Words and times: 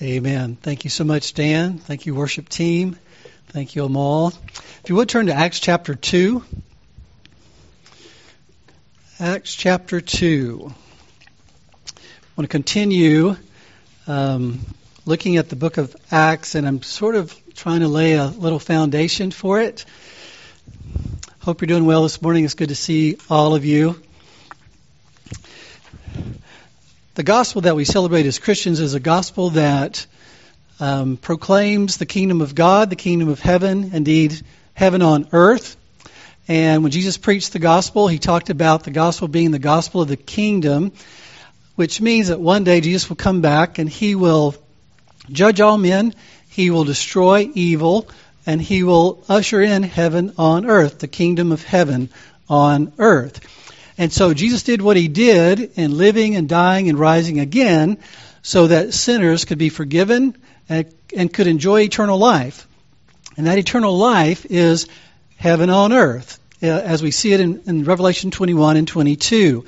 Amen. 0.00 0.54
Thank 0.54 0.84
you 0.84 0.90
so 0.90 1.02
much, 1.02 1.34
Dan. 1.34 1.78
Thank 1.78 2.06
you, 2.06 2.14
worship 2.14 2.48
team. 2.48 2.96
Thank 3.48 3.74
you, 3.74 3.84
Amal. 3.84 4.28
If 4.28 4.84
you 4.86 4.94
would 4.94 5.08
turn 5.08 5.26
to 5.26 5.34
Acts 5.34 5.58
chapter 5.58 5.96
2. 5.96 6.44
Acts 9.18 9.56
chapter 9.56 10.00
2. 10.00 10.72
I 10.72 12.00
want 12.36 12.44
to 12.44 12.46
continue 12.46 13.34
um, 14.06 14.60
looking 15.04 15.36
at 15.36 15.48
the 15.48 15.56
book 15.56 15.78
of 15.78 15.96
Acts, 16.12 16.54
and 16.54 16.64
I'm 16.64 16.80
sort 16.82 17.16
of 17.16 17.34
trying 17.56 17.80
to 17.80 17.88
lay 17.88 18.12
a 18.12 18.26
little 18.26 18.60
foundation 18.60 19.32
for 19.32 19.60
it. 19.60 19.84
Hope 21.40 21.60
you're 21.60 21.66
doing 21.66 21.86
well 21.86 22.04
this 22.04 22.22
morning. 22.22 22.44
It's 22.44 22.54
good 22.54 22.68
to 22.68 22.76
see 22.76 23.18
all 23.28 23.56
of 23.56 23.64
you. 23.64 24.00
The 27.18 27.24
gospel 27.24 27.62
that 27.62 27.74
we 27.74 27.84
celebrate 27.84 28.26
as 28.26 28.38
Christians 28.38 28.78
is 28.78 28.94
a 28.94 29.00
gospel 29.00 29.50
that 29.50 30.06
um, 30.78 31.16
proclaims 31.16 31.96
the 31.96 32.06
kingdom 32.06 32.40
of 32.40 32.54
God, 32.54 32.90
the 32.90 32.94
kingdom 32.94 33.28
of 33.28 33.40
heaven, 33.40 33.90
indeed, 33.92 34.40
heaven 34.74 35.02
on 35.02 35.26
earth. 35.32 35.76
And 36.46 36.84
when 36.84 36.92
Jesus 36.92 37.18
preached 37.18 37.52
the 37.52 37.58
gospel, 37.58 38.06
he 38.06 38.20
talked 38.20 38.50
about 38.50 38.84
the 38.84 38.92
gospel 38.92 39.26
being 39.26 39.50
the 39.50 39.58
gospel 39.58 40.00
of 40.00 40.06
the 40.06 40.16
kingdom, 40.16 40.92
which 41.74 42.00
means 42.00 42.28
that 42.28 42.38
one 42.38 42.62
day 42.62 42.80
Jesus 42.80 43.08
will 43.08 43.16
come 43.16 43.40
back 43.40 43.80
and 43.80 43.88
he 43.88 44.14
will 44.14 44.54
judge 45.28 45.60
all 45.60 45.76
men, 45.76 46.14
he 46.50 46.70
will 46.70 46.84
destroy 46.84 47.50
evil, 47.52 48.08
and 48.46 48.62
he 48.62 48.84
will 48.84 49.24
usher 49.28 49.60
in 49.60 49.82
heaven 49.82 50.34
on 50.38 50.66
earth, 50.66 51.00
the 51.00 51.08
kingdom 51.08 51.50
of 51.50 51.64
heaven 51.64 52.10
on 52.48 52.92
earth. 52.96 53.40
And 53.98 54.12
so 54.12 54.32
Jesus 54.32 54.62
did 54.62 54.80
what 54.80 54.96
he 54.96 55.08
did 55.08 55.72
in 55.76 55.98
living 55.98 56.36
and 56.36 56.48
dying 56.48 56.88
and 56.88 56.98
rising 56.98 57.40
again 57.40 57.98
so 58.42 58.68
that 58.68 58.94
sinners 58.94 59.44
could 59.44 59.58
be 59.58 59.68
forgiven 59.68 60.36
and, 60.68 60.94
and 61.14 61.32
could 61.32 61.48
enjoy 61.48 61.80
eternal 61.80 62.16
life. 62.16 62.68
And 63.36 63.48
that 63.48 63.58
eternal 63.58 63.98
life 63.98 64.46
is 64.48 64.86
heaven 65.36 65.68
on 65.68 65.92
earth, 65.92 66.38
uh, 66.62 66.66
as 66.66 67.02
we 67.02 67.10
see 67.10 67.32
it 67.32 67.40
in, 67.40 67.62
in 67.66 67.84
Revelation 67.84 68.30
21 68.30 68.76
and 68.76 68.86
22. 68.86 69.64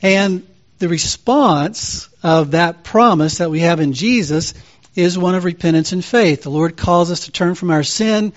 And 0.00 0.46
the 0.78 0.88
response 0.88 2.08
of 2.22 2.52
that 2.52 2.84
promise 2.84 3.38
that 3.38 3.50
we 3.50 3.60
have 3.60 3.80
in 3.80 3.92
Jesus 3.94 4.54
is 4.94 5.18
one 5.18 5.34
of 5.34 5.44
repentance 5.44 5.92
and 5.92 6.04
faith. 6.04 6.42
The 6.42 6.50
Lord 6.50 6.76
calls 6.76 7.10
us 7.10 7.26
to 7.26 7.32
turn 7.32 7.54
from 7.56 7.70
our 7.70 7.82
sin, 7.82 8.32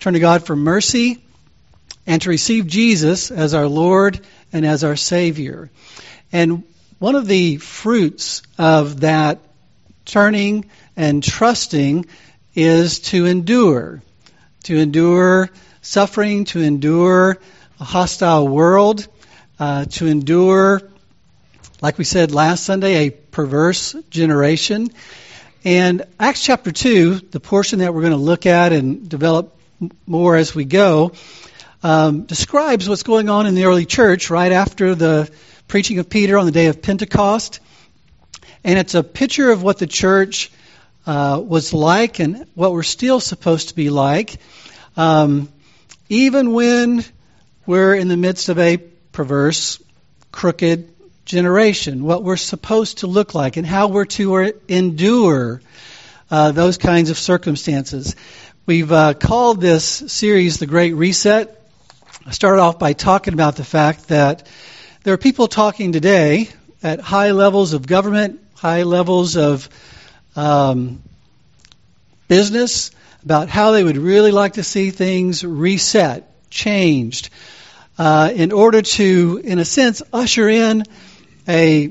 turn 0.00 0.14
to 0.14 0.20
God 0.20 0.44
for 0.44 0.56
mercy, 0.56 1.22
and 2.06 2.22
to 2.22 2.30
receive 2.30 2.66
Jesus 2.66 3.30
as 3.30 3.52
our 3.52 3.68
Lord 3.68 4.20
and 4.52 4.66
as 4.66 4.84
our 4.84 4.96
Savior. 4.96 5.70
And 6.32 6.64
one 6.98 7.14
of 7.14 7.26
the 7.26 7.58
fruits 7.58 8.42
of 8.58 9.00
that 9.00 9.38
turning 10.04 10.68
and 10.96 11.22
trusting 11.22 12.06
is 12.54 12.98
to 12.98 13.26
endure, 13.26 14.02
to 14.64 14.76
endure 14.76 15.50
suffering, 15.80 16.44
to 16.44 16.60
endure 16.60 17.38
a 17.80 17.84
hostile 17.84 18.48
world, 18.48 19.06
uh, 19.58 19.84
to 19.84 20.06
endure, 20.06 20.82
like 21.80 21.98
we 21.98 22.04
said 22.04 22.32
last 22.32 22.64
Sunday, 22.64 23.06
a 23.06 23.10
perverse 23.10 23.94
generation. 24.10 24.90
And 25.64 26.04
Acts 26.18 26.42
chapter 26.42 26.72
2, 26.72 27.16
the 27.30 27.40
portion 27.40 27.80
that 27.80 27.94
we're 27.94 28.02
going 28.02 28.12
to 28.12 28.16
look 28.16 28.46
at 28.46 28.72
and 28.72 29.08
develop 29.08 29.56
more 30.06 30.36
as 30.36 30.54
we 30.54 30.64
go, 30.64 31.12
um, 31.82 32.22
describes 32.22 32.88
what's 32.88 33.02
going 33.02 33.28
on 33.28 33.46
in 33.46 33.54
the 33.54 33.64
early 33.64 33.86
church 33.86 34.30
right 34.30 34.52
after 34.52 34.94
the 34.94 35.30
preaching 35.68 35.98
of 35.98 36.08
Peter 36.08 36.38
on 36.38 36.46
the 36.46 36.52
day 36.52 36.66
of 36.66 36.82
Pentecost. 36.82 37.60
And 38.64 38.78
it's 38.78 38.94
a 38.94 39.02
picture 39.02 39.50
of 39.50 39.62
what 39.62 39.78
the 39.78 39.86
church 39.86 40.50
uh, 41.06 41.40
was 41.44 41.72
like 41.72 42.18
and 42.18 42.46
what 42.54 42.72
we're 42.72 42.82
still 42.82 43.20
supposed 43.20 43.68
to 43.68 43.74
be 43.74 43.90
like, 43.90 44.38
um, 44.96 45.48
even 46.08 46.52
when 46.52 47.04
we're 47.66 47.94
in 47.94 48.08
the 48.08 48.16
midst 48.16 48.48
of 48.48 48.58
a 48.58 48.78
perverse, 49.12 49.82
crooked 50.32 50.88
generation, 51.24 52.02
what 52.02 52.24
we're 52.24 52.36
supposed 52.36 52.98
to 52.98 53.06
look 53.06 53.34
like, 53.34 53.56
and 53.56 53.66
how 53.66 53.88
we're 53.88 54.06
to 54.06 54.52
endure 54.68 55.60
uh, 56.30 56.52
those 56.52 56.78
kinds 56.78 57.10
of 57.10 57.18
circumstances. 57.18 58.16
We've 58.66 58.90
uh, 58.90 59.14
called 59.14 59.60
this 59.60 59.84
series 59.84 60.58
The 60.58 60.66
Great 60.66 60.94
Reset. 60.94 61.57
I 62.28 62.30
started 62.32 62.60
off 62.60 62.78
by 62.78 62.92
talking 62.92 63.32
about 63.32 63.56
the 63.56 63.64
fact 63.64 64.08
that 64.08 64.46
there 65.02 65.14
are 65.14 65.18
people 65.18 65.48
talking 65.48 65.92
today 65.92 66.50
at 66.82 67.00
high 67.00 67.30
levels 67.30 67.72
of 67.72 67.86
government, 67.86 68.44
high 68.54 68.82
levels 68.82 69.38
of 69.38 69.66
um, 70.36 71.02
business, 72.28 72.90
about 73.24 73.48
how 73.48 73.70
they 73.70 73.82
would 73.82 73.96
really 73.96 74.30
like 74.30 74.52
to 74.52 74.62
see 74.62 74.90
things 74.90 75.42
reset, 75.42 76.50
changed, 76.50 77.30
uh, 77.96 78.30
in 78.34 78.52
order 78.52 78.82
to, 78.82 79.40
in 79.42 79.58
a 79.58 79.64
sense, 79.64 80.02
usher 80.12 80.50
in 80.50 80.84
a 81.48 81.90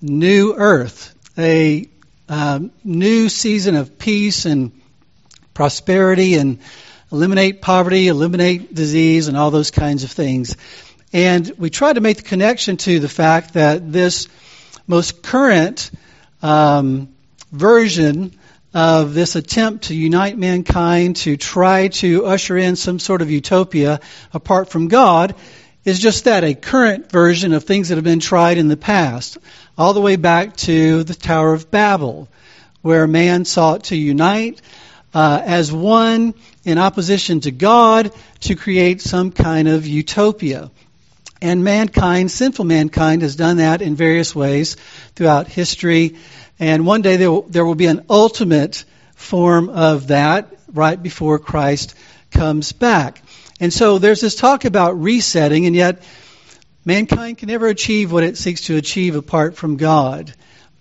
new 0.00 0.54
earth, 0.56 1.14
a 1.38 1.88
um, 2.28 2.72
new 2.82 3.28
season 3.28 3.76
of 3.76 3.96
peace 3.96 4.44
and 4.44 4.72
prosperity 5.54 6.34
and 6.34 6.58
eliminate 7.12 7.60
poverty, 7.60 8.08
eliminate 8.08 8.74
disease, 8.74 9.28
and 9.28 9.36
all 9.36 9.50
those 9.50 9.70
kinds 9.70 10.02
of 10.02 10.10
things. 10.10 10.56
And 11.12 11.52
we 11.58 11.68
try 11.68 11.92
to 11.92 12.00
make 12.00 12.16
the 12.16 12.22
connection 12.22 12.78
to 12.78 12.98
the 12.98 13.08
fact 13.08 13.54
that 13.54 13.92
this 13.92 14.28
most 14.86 15.22
current 15.22 15.90
um, 16.40 17.08
version 17.52 18.32
of 18.74 19.12
this 19.12 19.36
attempt 19.36 19.84
to 19.84 19.94
unite 19.94 20.38
mankind, 20.38 21.16
to 21.16 21.36
try 21.36 21.88
to 21.88 22.24
usher 22.24 22.56
in 22.56 22.76
some 22.76 22.98
sort 22.98 23.20
of 23.20 23.30
utopia 23.30 24.00
apart 24.32 24.70
from 24.70 24.88
God, 24.88 25.34
is 25.84 25.98
just 25.98 26.24
that 26.24 26.44
a 26.44 26.54
current 26.54 27.10
version 27.10 27.52
of 27.52 27.64
things 27.64 27.90
that 27.90 27.96
have 27.96 28.04
been 28.04 28.20
tried 28.20 28.56
in 28.56 28.68
the 28.68 28.76
past, 28.76 29.36
all 29.76 29.92
the 29.92 30.00
way 30.00 30.16
back 30.16 30.56
to 30.56 31.04
the 31.04 31.14
Tower 31.14 31.52
of 31.52 31.70
Babel, 31.70 32.28
where 32.80 33.06
man 33.06 33.44
sought 33.44 33.84
to 33.84 33.96
unite 33.96 34.62
uh, 35.12 35.42
as 35.44 35.70
one 35.70 36.34
in 36.64 36.78
opposition 36.78 37.40
to 37.40 37.50
God 37.50 38.12
to 38.40 38.54
create 38.54 39.00
some 39.00 39.32
kind 39.32 39.68
of 39.68 39.86
utopia. 39.86 40.70
And 41.40 41.64
mankind, 41.64 42.30
sinful 42.30 42.64
mankind, 42.64 43.22
has 43.22 43.34
done 43.34 43.56
that 43.56 43.82
in 43.82 43.96
various 43.96 44.34
ways 44.34 44.76
throughout 45.16 45.48
history. 45.48 46.16
And 46.60 46.86
one 46.86 47.02
day 47.02 47.16
there 47.16 47.30
will, 47.30 47.42
there 47.42 47.64
will 47.64 47.74
be 47.74 47.86
an 47.86 48.04
ultimate 48.08 48.84
form 49.16 49.68
of 49.68 50.08
that 50.08 50.54
right 50.72 51.02
before 51.02 51.38
Christ 51.38 51.94
comes 52.30 52.72
back. 52.72 53.22
And 53.60 53.72
so 53.72 53.98
there's 53.98 54.20
this 54.20 54.34
talk 54.34 54.64
about 54.64 55.00
resetting, 55.00 55.66
and 55.66 55.74
yet 55.74 56.02
mankind 56.84 57.38
can 57.38 57.48
never 57.48 57.66
achieve 57.66 58.12
what 58.12 58.24
it 58.24 58.36
seeks 58.36 58.62
to 58.62 58.76
achieve 58.76 59.16
apart 59.16 59.56
from 59.56 59.76
God. 59.76 60.32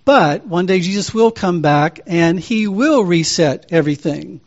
But 0.06 0.46
one 0.46 0.66
day 0.66 0.80
Jesus 0.80 1.14
will 1.14 1.32
come 1.32 1.62
back 1.62 2.02
and 2.08 2.40
he 2.40 2.68
will 2.68 3.04
reset 3.04 3.68
everything. 3.72 4.42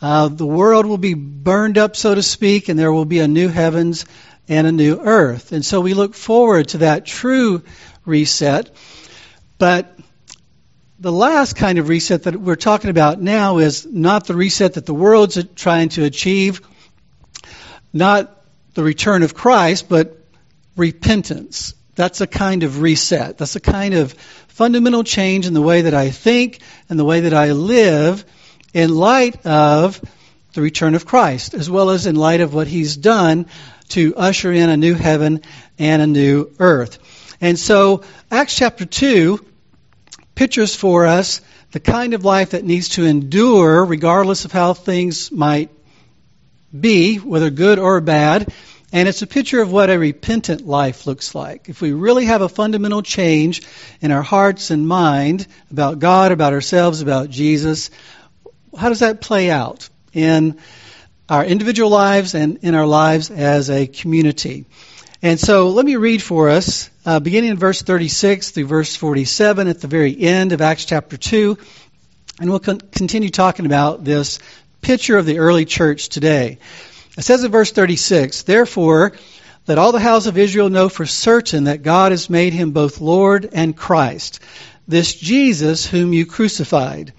Uh, 0.00 0.28
the 0.28 0.46
world 0.46 0.86
will 0.86 0.98
be 0.98 1.14
burned 1.14 1.76
up, 1.76 1.96
so 1.96 2.14
to 2.14 2.22
speak, 2.22 2.68
and 2.68 2.78
there 2.78 2.92
will 2.92 3.04
be 3.04 3.18
a 3.18 3.28
new 3.28 3.48
heavens 3.48 4.04
and 4.48 4.66
a 4.66 4.72
new 4.72 4.98
earth. 5.00 5.52
And 5.52 5.64
so 5.64 5.80
we 5.80 5.94
look 5.94 6.14
forward 6.14 6.68
to 6.68 6.78
that 6.78 7.04
true 7.04 7.62
reset. 8.04 8.70
But 9.58 9.98
the 11.00 11.12
last 11.12 11.56
kind 11.56 11.78
of 11.78 11.88
reset 11.88 12.24
that 12.24 12.36
we're 12.36 12.56
talking 12.56 12.90
about 12.90 13.20
now 13.20 13.58
is 13.58 13.86
not 13.86 14.26
the 14.26 14.34
reset 14.34 14.74
that 14.74 14.86
the 14.86 14.94
world's 14.94 15.42
trying 15.54 15.90
to 15.90 16.04
achieve, 16.04 16.60
not 17.92 18.34
the 18.74 18.82
return 18.82 19.22
of 19.22 19.34
Christ, 19.34 19.88
but 19.88 20.16
repentance. 20.76 21.74
That's 21.96 22.20
a 22.20 22.26
kind 22.26 22.62
of 22.62 22.80
reset. 22.80 23.38
That's 23.38 23.56
a 23.56 23.60
kind 23.60 23.94
of 23.94 24.12
fundamental 24.12 25.02
change 25.02 25.46
in 25.46 25.54
the 25.54 25.62
way 25.62 25.82
that 25.82 25.94
I 25.94 26.10
think 26.10 26.60
and 26.88 26.98
the 26.98 27.04
way 27.04 27.20
that 27.20 27.34
I 27.34 27.52
live 27.52 28.24
in 28.72 28.94
light 28.94 29.46
of 29.46 30.00
the 30.52 30.62
return 30.62 30.94
of 30.94 31.06
Christ, 31.06 31.54
as 31.54 31.70
well 31.70 31.90
as 31.90 32.06
in 32.06 32.16
light 32.16 32.40
of 32.40 32.54
what 32.54 32.66
he's 32.66 32.96
done 32.96 33.46
to 33.90 34.14
usher 34.16 34.52
in 34.52 34.68
a 34.70 34.76
new 34.76 34.94
heaven 34.94 35.42
and 35.78 36.02
a 36.02 36.06
new 36.06 36.50
earth. 36.58 36.98
And 37.40 37.58
so, 37.58 38.02
Acts 38.30 38.56
chapter 38.56 38.84
2 38.84 39.44
pictures 40.34 40.74
for 40.74 41.06
us 41.06 41.40
the 41.72 41.80
kind 41.80 42.14
of 42.14 42.24
life 42.24 42.50
that 42.50 42.64
needs 42.64 42.90
to 42.90 43.04
endure 43.04 43.84
regardless 43.84 44.44
of 44.44 44.52
how 44.52 44.74
things 44.74 45.30
might 45.30 45.70
be, 46.78 47.16
whether 47.16 47.50
good 47.50 47.78
or 47.78 48.00
bad. 48.00 48.52
And 48.90 49.06
it's 49.06 49.20
a 49.20 49.26
picture 49.26 49.60
of 49.60 49.70
what 49.70 49.90
a 49.90 49.98
repentant 49.98 50.66
life 50.66 51.06
looks 51.06 51.34
like. 51.34 51.68
If 51.68 51.82
we 51.82 51.92
really 51.92 52.24
have 52.24 52.40
a 52.40 52.48
fundamental 52.48 53.02
change 53.02 53.62
in 54.00 54.12
our 54.12 54.22
hearts 54.22 54.70
and 54.70 54.88
mind 54.88 55.46
about 55.70 55.98
God, 55.98 56.32
about 56.32 56.54
ourselves, 56.54 57.02
about 57.02 57.28
Jesus, 57.28 57.90
how 58.78 58.88
does 58.88 59.00
that 59.00 59.20
play 59.20 59.50
out 59.50 59.88
in 60.12 60.58
our 61.28 61.44
individual 61.44 61.90
lives 61.90 62.34
and 62.34 62.58
in 62.62 62.74
our 62.74 62.86
lives 62.86 63.30
as 63.30 63.70
a 63.70 63.86
community? 63.86 64.64
And 65.20 65.40
so 65.40 65.70
let 65.70 65.84
me 65.84 65.96
read 65.96 66.22
for 66.22 66.48
us, 66.48 66.90
uh, 67.04 67.18
beginning 67.18 67.50
in 67.50 67.56
verse 67.56 67.82
36 67.82 68.52
through 68.52 68.66
verse 68.66 68.94
47 68.94 69.66
at 69.66 69.80
the 69.80 69.88
very 69.88 70.16
end 70.18 70.52
of 70.52 70.60
Acts 70.60 70.84
chapter 70.84 71.16
2. 71.16 71.58
And 72.40 72.50
we'll 72.50 72.60
con- 72.60 72.80
continue 72.80 73.30
talking 73.30 73.66
about 73.66 74.04
this 74.04 74.38
picture 74.80 75.18
of 75.18 75.26
the 75.26 75.40
early 75.40 75.64
church 75.64 76.08
today. 76.08 76.58
It 77.16 77.22
says 77.22 77.42
in 77.42 77.50
verse 77.50 77.72
36, 77.72 78.44
Therefore, 78.44 79.12
let 79.66 79.76
all 79.76 79.90
the 79.90 79.98
house 79.98 80.26
of 80.26 80.38
Israel 80.38 80.70
know 80.70 80.88
for 80.88 81.04
certain 81.04 81.64
that 81.64 81.82
God 81.82 82.12
has 82.12 82.30
made 82.30 82.52
him 82.52 82.70
both 82.70 83.00
Lord 83.00 83.50
and 83.52 83.76
Christ, 83.76 84.38
this 84.86 85.12
Jesus 85.12 85.84
whom 85.84 86.12
you 86.12 86.26
crucified. 86.26 87.12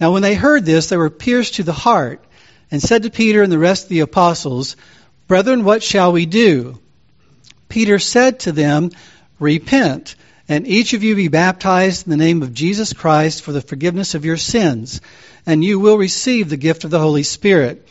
Now, 0.00 0.12
when 0.12 0.22
they 0.22 0.34
heard 0.34 0.64
this, 0.64 0.88
they 0.88 0.96
were 0.96 1.10
pierced 1.10 1.54
to 1.54 1.62
the 1.62 1.72
heart, 1.72 2.22
and 2.70 2.82
said 2.82 3.04
to 3.04 3.10
Peter 3.10 3.42
and 3.42 3.50
the 3.50 3.58
rest 3.58 3.84
of 3.84 3.88
the 3.88 4.00
apostles, 4.00 4.76
Brethren, 5.28 5.64
what 5.64 5.82
shall 5.82 6.12
we 6.12 6.26
do? 6.26 6.78
Peter 7.68 7.98
said 7.98 8.40
to 8.40 8.52
them, 8.52 8.90
Repent, 9.38 10.14
and 10.48 10.66
each 10.66 10.92
of 10.92 11.02
you 11.02 11.16
be 11.16 11.28
baptized 11.28 12.06
in 12.06 12.10
the 12.10 12.16
name 12.16 12.42
of 12.42 12.54
Jesus 12.54 12.92
Christ 12.92 13.42
for 13.42 13.52
the 13.52 13.60
forgiveness 13.60 14.14
of 14.14 14.24
your 14.24 14.36
sins, 14.36 15.00
and 15.46 15.64
you 15.64 15.80
will 15.80 15.98
receive 15.98 16.48
the 16.48 16.56
gift 16.56 16.84
of 16.84 16.90
the 16.90 17.00
Holy 17.00 17.22
Spirit. 17.22 17.86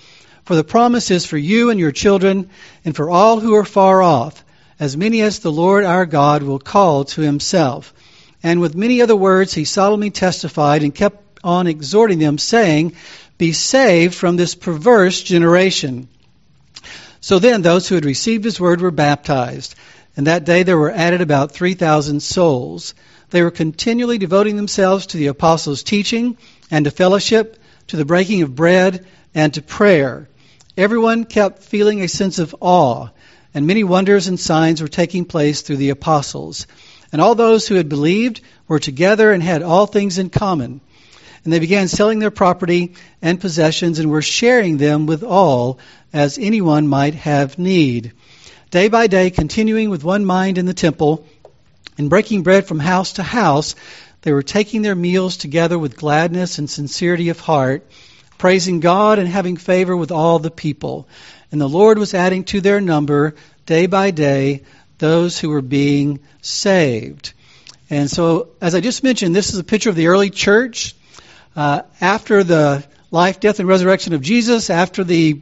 For 0.45 0.55
the 0.55 0.63
promise 0.63 1.11
is 1.11 1.25
for 1.25 1.37
you 1.37 1.71
and 1.71 1.79
your 1.79 1.91
children, 1.91 2.49
and 2.85 2.95
for 2.95 3.09
all 3.09 3.39
who 3.39 3.55
are 3.55 3.65
far 3.65 4.01
off, 4.01 4.43
as 4.79 4.95
many 4.95 5.21
as 5.21 5.39
the 5.39 5.51
Lord 5.51 5.85
our 5.85 6.05
God 6.05 6.43
will 6.43 6.59
call 6.59 7.05
to 7.05 7.21
himself. 7.21 7.93
And 8.43 8.61
with 8.61 8.75
many 8.75 9.01
other 9.01 9.15
words 9.15 9.53
he 9.53 9.65
solemnly 9.65 10.11
testified 10.11 10.83
and 10.83 10.93
kept 10.93 11.24
on 11.45 11.67
exhorting 11.67 12.19
them, 12.19 12.37
saying, 12.37 12.93
Be 13.37 13.53
saved 13.53 14.15
from 14.15 14.35
this 14.35 14.55
perverse 14.55 15.21
generation. 15.21 16.09
So 17.21 17.39
then 17.39 17.61
those 17.61 17.87
who 17.87 17.95
had 17.95 18.05
received 18.05 18.43
his 18.43 18.59
word 18.59 18.81
were 18.81 18.91
baptized. 18.91 19.75
And 20.17 20.27
that 20.27 20.45
day 20.45 20.63
there 20.63 20.77
were 20.77 20.91
added 20.91 21.21
about 21.21 21.51
3,000 21.51 22.21
souls. 22.21 22.93
They 23.29 23.41
were 23.41 23.51
continually 23.51 24.17
devoting 24.17 24.55
themselves 24.55 25.07
to 25.07 25.17
the 25.17 25.27
apostles' 25.27 25.83
teaching 25.83 26.37
and 26.71 26.85
to 26.85 26.91
fellowship, 26.91 27.57
to 27.87 27.97
the 27.97 28.05
breaking 28.05 28.41
of 28.41 28.55
bread, 28.55 29.05
and 29.33 29.53
to 29.53 29.61
prayer. 29.61 30.27
Everyone 30.77 31.25
kept 31.25 31.63
feeling 31.63 32.01
a 32.01 32.07
sense 32.07 32.39
of 32.39 32.55
awe, 32.59 33.09
and 33.53 33.67
many 33.67 33.83
wonders 33.83 34.27
and 34.27 34.39
signs 34.39 34.81
were 34.81 34.87
taking 34.87 35.25
place 35.25 35.61
through 35.61 35.77
the 35.77 35.89
apostles. 35.89 36.67
And 37.11 37.21
all 37.21 37.35
those 37.35 37.67
who 37.67 37.75
had 37.75 37.87
believed 37.87 38.41
were 38.67 38.79
together 38.79 39.31
and 39.31 39.41
had 39.41 39.63
all 39.63 39.85
things 39.85 40.17
in 40.17 40.29
common. 40.29 40.81
And 41.45 41.53
they 41.53 41.59
began 41.59 41.87
selling 41.87 42.19
their 42.19 42.31
property 42.31 42.95
and 43.21 43.39
possessions 43.39 43.99
and 43.99 44.09
were 44.09 44.23
sharing 44.23 44.77
them 44.77 45.05
with 45.05 45.23
all 45.23 45.79
as 46.11 46.37
anyone 46.37 46.87
might 46.87 47.13
have 47.13 47.59
need. 47.59 48.13
Day 48.71 48.89
by 48.89 49.07
day, 49.07 49.29
continuing 49.29 49.91
with 49.91 50.03
one 50.03 50.25
mind 50.25 50.57
in 50.57 50.65
the 50.65 50.73
temple 50.73 51.25
and 51.99 52.09
breaking 52.09 52.41
bread 52.41 52.67
from 52.67 52.79
house 52.79 53.13
to 53.13 53.23
house, 53.23 53.75
they 54.23 54.33
were 54.33 54.41
taking 54.41 54.81
their 54.81 54.95
meals 54.95 55.37
together 55.37 55.77
with 55.77 55.97
gladness 55.97 56.57
and 56.57 56.67
sincerity 56.67 57.29
of 57.29 57.39
heart, 57.39 57.87
praising 58.39 58.79
God 58.79 59.19
and 59.19 59.27
having 59.27 59.55
favor 59.55 59.95
with 59.95 60.11
all 60.11 60.39
the 60.39 60.49
people. 60.49 61.07
And 61.51 61.61
the 61.61 61.69
Lord 61.69 61.99
was 61.99 62.15
adding 62.15 62.43
to 62.45 62.59
their 62.59 62.81
number 62.81 63.35
day 63.67 63.85
by 63.85 64.09
day 64.09 64.63
those 64.97 65.39
who 65.39 65.49
were 65.49 65.61
being 65.61 66.21
saved. 66.41 67.33
And 67.91 68.09
so, 68.09 68.49
as 68.61 68.73
I 68.73 68.79
just 68.79 69.03
mentioned, 69.03 69.35
this 69.35 69.53
is 69.53 69.59
a 69.59 69.63
picture 69.63 69.91
of 69.91 69.95
the 69.95 70.07
early 70.07 70.31
church. 70.31 70.95
Uh, 71.55 71.83
after 72.01 72.43
the 72.43 72.85
life, 73.11 73.39
death, 73.39 73.59
and 73.59 73.67
resurrection 73.69 74.13
of 74.13 74.21
Jesus, 74.21 74.69
after 74.69 75.05
the 75.05 75.41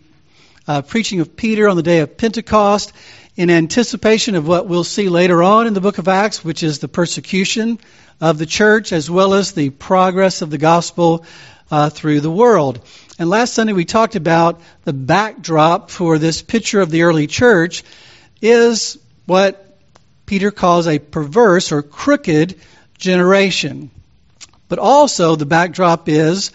uh, 0.68 0.84
preaching 0.84 1.22
of 1.22 1.36
Peter 1.36 1.68
on 1.68 1.76
the 1.76 1.84
day 1.84 2.00
of 2.00 2.18
Pentecost 2.18 2.94
in 3.36 3.50
anticipation 3.50 4.36
of 4.36 4.48
what 4.48 4.68
we'll 4.68 4.84
see 4.84 5.10
later 5.10 5.42
on 5.42 5.66
in 5.66 5.74
the 5.74 5.82
book 5.82 5.98
of 5.98 6.08
Acts, 6.08 6.46
which 6.46 6.62
is 6.62 6.78
the 6.78 6.88
persecution 6.88 7.80
of 8.22 8.38
the 8.38 8.46
church 8.46 8.94
as 8.94 9.10
well 9.10 9.34
as 9.34 9.54
the 9.54 9.72
progress 9.72 10.44
of 10.44 10.52
the 10.52 10.60
gospel 10.60 11.26
uh, 11.72 11.90
through 11.90 12.20
the 12.20 12.30
world. 12.32 12.80
And 13.18 13.28
last 13.28 13.56
Sunday 13.56 13.74
we 13.74 13.86
talked 13.86 14.16
about 14.16 14.62
the 14.84 14.94
backdrop 14.94 15.90
for 15.90 16.20
this 16.20 16.44
picture 16.44 16.82
of 16.82 16.92
the 16.92 17.04
early 17.04 17.26
church 17.26 17.84
is 18.40 19.00
what 19.26 19.80
Peter 20.28 20.52
calls 20.52 20.88
a 20.88 21.00
perverse 21.00 21.72
or 21.72 21.82
crooked 21.82 22.60
generation. 23.00 23.90
But 24.74 24.80
also 24.80 25.36
the 25.36 25.46
backdrop 25.46 26.10
is 26.10 26.52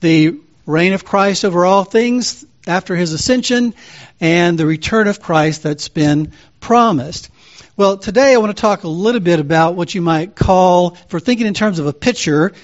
the 0.00 0.40
reign 0.66 0.92
of 0.92 1.04
Christ 1.04 1.44
over 1.44 1.64
all 1.64 1.84
things, 1.84 2.44
after 2.66 2.96
his 2.96 3.12
ascension 3.12 3.74
and 4.20 4.58
the 4.58 4.66
return 4.66 5.06
of 5.06 5.22
Christ 5.22 5.62
that's 5.62 5.88
been 5.88 6.32
promised. 6.58 7.30
Well, 7.76 7.96
today 7.96 8.34
I 8.34 8.38
want 8.38 8.56
to 8.56 8.60
talk 8.60 8.82
a 8.82 8.88
little 8.88 9.20
bit 9.20 9.38
about 9.38 9.76
what 9.76 9.94
you 9.94 10.02
might 10.02 10.34
call, 10.34 10.96
for 11.06 11.20
thinking 11.20 11.46
in 11.46 11.54
terms 11.54 11.78
of 11.78 11.86
a 11.86 11.92
picture, 11.92 12.54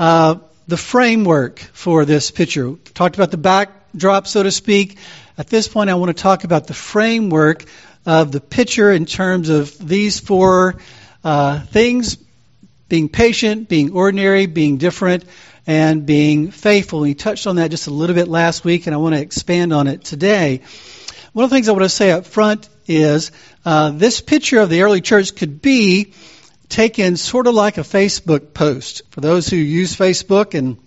uh, 0.00 0.34
the 0.66 0.76
framework 0.76 1.60
for 1.60 2.04
this 2.04 2.32
picture. 2.32 2.74
Talked 2.92 3.14
about 3.14 3.30
the 3.30 3.36
backdrop, 3.36 4.26
so 4.26 4.42
to 4.42 4.50
speak. 4.50 4.98
At 5.38 5.46
this 5.46 5.68
point, 5.68 5.90
I 5.90 5.94
want 5.94 6.08
to 6.16 6.20
talk 6.20 6.42
about 6.42 6.66
the 6.66 6.74
framework 6.74 7.66
of 8.04 8.32
the 8.32 8.40
picture 8.40 8.90
in 8.90 9.06
terms 9.06 9.48
of 9.48 9.78
these 9.78 10.18
four 10.18 10.80
uh, 11.22 11.60
things 11.60 12.18
being 12.88 13.08
patient, 13.08 13.68
being 13.68 13.92
ordinary, 13.92 14.46
being 14.46 14.76
different, 14.76 15.24
and 15.66 16.06
being 16.06 16.50
faithful. 16.50 17.00
We 17.00 17.14
touched 17.14 17.46
on 17.46 17.56
that 17.56 17.70
just 17.70 17.86
a 17.86 17.90
little 17.90 18.14
bit 18.14 18.28
last 18.28 18.64
week, 18.64 18.86
and 18.86 18.94
I 18.94 18.98
want 18.98 19.14
to 19.14 19.20
expand 19.20 19.72
on 19.72 19.86
it 19.86 20.04
today. 20.04 20.62
One 21.32 21.44
of 21.44 21.50
the 21.50 21.56
things 21.56 21.68
I 21.68 21.72
want 21.72 21.82
to 21.82 21.88
say 21.88 22.12
up 22.12 22.26
front 22.26 22.68
is 22.86 23.32
uh, 23.64 23.90
this 23.90 24.20
picture 24.20 24.60
of 24.60 24.70
the 24.70 24.82
early 24.82 25.00
church 25.00 25.34
could 25.34 25.60
be 25.60 26.14
taken 26.68 27.16
sort 27.16 27.46
of 27.46 27.54
like 27.54 27.78
a 27.78 27.82
Facebook 27.82 28.54
post. 28.54 29.02
For 29.10 29.20
those 29.20 29.48
who 29.48 29.56
use 29.56 29.96
Facebook 29.96 30.54
and 30.54 30.78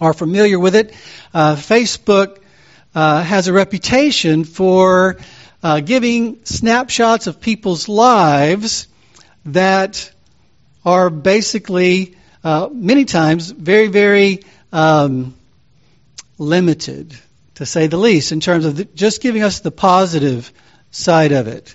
are 0.00 0.12
familiar 0.12 0.58
with 0.58 0.74
it, 0.74 0.94
uh, 1.32 1.56
Facebook 1.56 2.38
uh, 2.94 3.22
has 3.22 3.48
a 3.48 3.52
reputation 3.52 4.44
for 4.44 5.18
uh, 5.62 5.80
giving 5.80 6.44
snapshots 6.44 7.26
of 7.26 7.40
people's 7.40 7.88
lives 7.88 8.88
that 9.46 10.10
are 10.84 11.10
basically 11.10 12.16
uh, 12.42 12.68
many 12.72 13.04
times 13.04 13.50
very, 13.50 13.86
very 13.86 14.40
um, 14.72 15.34
limited, 16.38 17.16
to 17.54 17.66
say 17.66 17.86
the 17.86 17.96
least, 17.96 18.32
in 18.32 18.40
terms 18.40 18.64
of 18.64 18.76
the, 18.76 18.84
just 18.84 19.22
giving 19.22 19.42
us 19.42 19.60
the 19.60 19.70
positive 19.70 20.52
side 20.90 21.32
of 21.32 21.48
it. 21.48 21.74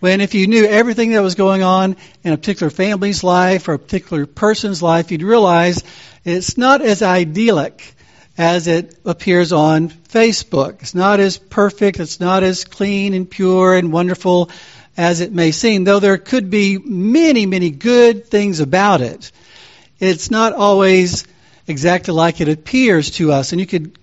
When 0.00 0.20
if 0.20 0.34
you 0.34 0.46
knew 0.46 0.64
everything 0.64 1.12
that 1.12 1.22
was 1.22 1.34
going 1.34 1.62
on 1.62 1.96
in 2.22 2.32
a 2.32 2.36
particular 2.36 2.70
family's 2.70 3.24
life 3.24 3.68
or 3.68 3.74
a 3.74 3.78
particular 3.78 4.26
person's 4.26 4.82
life, 4.82 5.10
you'd 5.10 5.22
realize 5.22 5.82
it's 6.24 6.56
not 6.56 6.82
as 6.82 7.02
idyllic 7.02 7.94
as 8.36 8.68
it 8.68 8.96
appears 9.04 9.52
on 9.52 9.88
Facebook. 9.88 10.82
It's 10.82 10.94
not 10.94 11.18
as 11.18 11.36
perfect, 11.36 11.98
it's 11.98 12.20
not 12.20 12.44
as 12.44 12.64
clean 12.64 13.12
and 13.12 13.28
pure 13.28 13.74
and 13.74 13.92
wonderful 13.92 14.50
as 14.98 15.20
it 15.20 15.32
may 15.32 15.52
seem, 15.52 15.84
though 15.84 16.00
there 16.00 16.18
could 16.18 16.50
be 16.50 16.76
many, 16.76 17.46
many 17.46 17.70
good 17.70 18.26
things 18.26 18.60
about 18.60 19.00
it 19.00 19.32
it's 19.98 20.30
not 20.30 20.52
always 20.52 21.26
exactly 21.66 22.14
like 22.14 22.40
it 22.40 22.48
appears 22.48 23.10
to 23.12 23.32
us. 23.32 23.52
And 23.52 23.60
you 23.60 23.66
could 23.66 23.98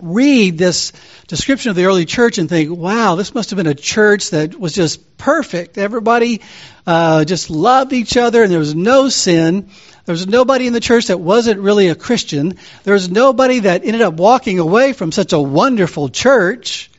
read 0.00 0.56
this 0.56 0.92
description 1.26 1.70
of 1.70 1.76
the 1.76 1.86
early 1.86 2.04
church 2.04 2.38
and 2.38 2.48
think, 2.48 2.70
wow, 2.70 3.16
this 3.16 3.34
must 3.34 3.50
have 3.50 3.56
been 3.56 3.66
a 3.66 3.74
church 3.74 4.30
that 4.30 4.58
was 4.58 4.72
just 4.72 5.18
perfect. 5.18 5.76
Everybody 5.76 6.40
uh, 6.86 7.24
just 7.24 7.50
loved 7.50 7.92
each 7.92 8.16
other 8.16 8.42
and 8.42 8.52
there 8.52 8.60
was 8.60 8.76
no 8.76 9.08
sin. 9.08 9.70
There 10.04 10.12
was 10.12 10.28
nobody 10.28 10.68
in 10.68 10.72
the 10.72 10.80
church 10.80 11.08
that 11.08 11.18
wasn't 11.18 11.60
really 11.60 11.88
a 11.88 11.96
Christian. 11.96 12.54
There 12.84 12.94
was 12.94 13.10
nobody 13.10 13.60
that 13.60 13.84
ended 13.84 14.02
up 14.02 14.14
walking 14.14 14.60
away 14.60 14.92
from 14.92 15.10
such 15.10 15.32
a 15.32 15.40
wonderful 15.40 16.08
church. 16.08 16.90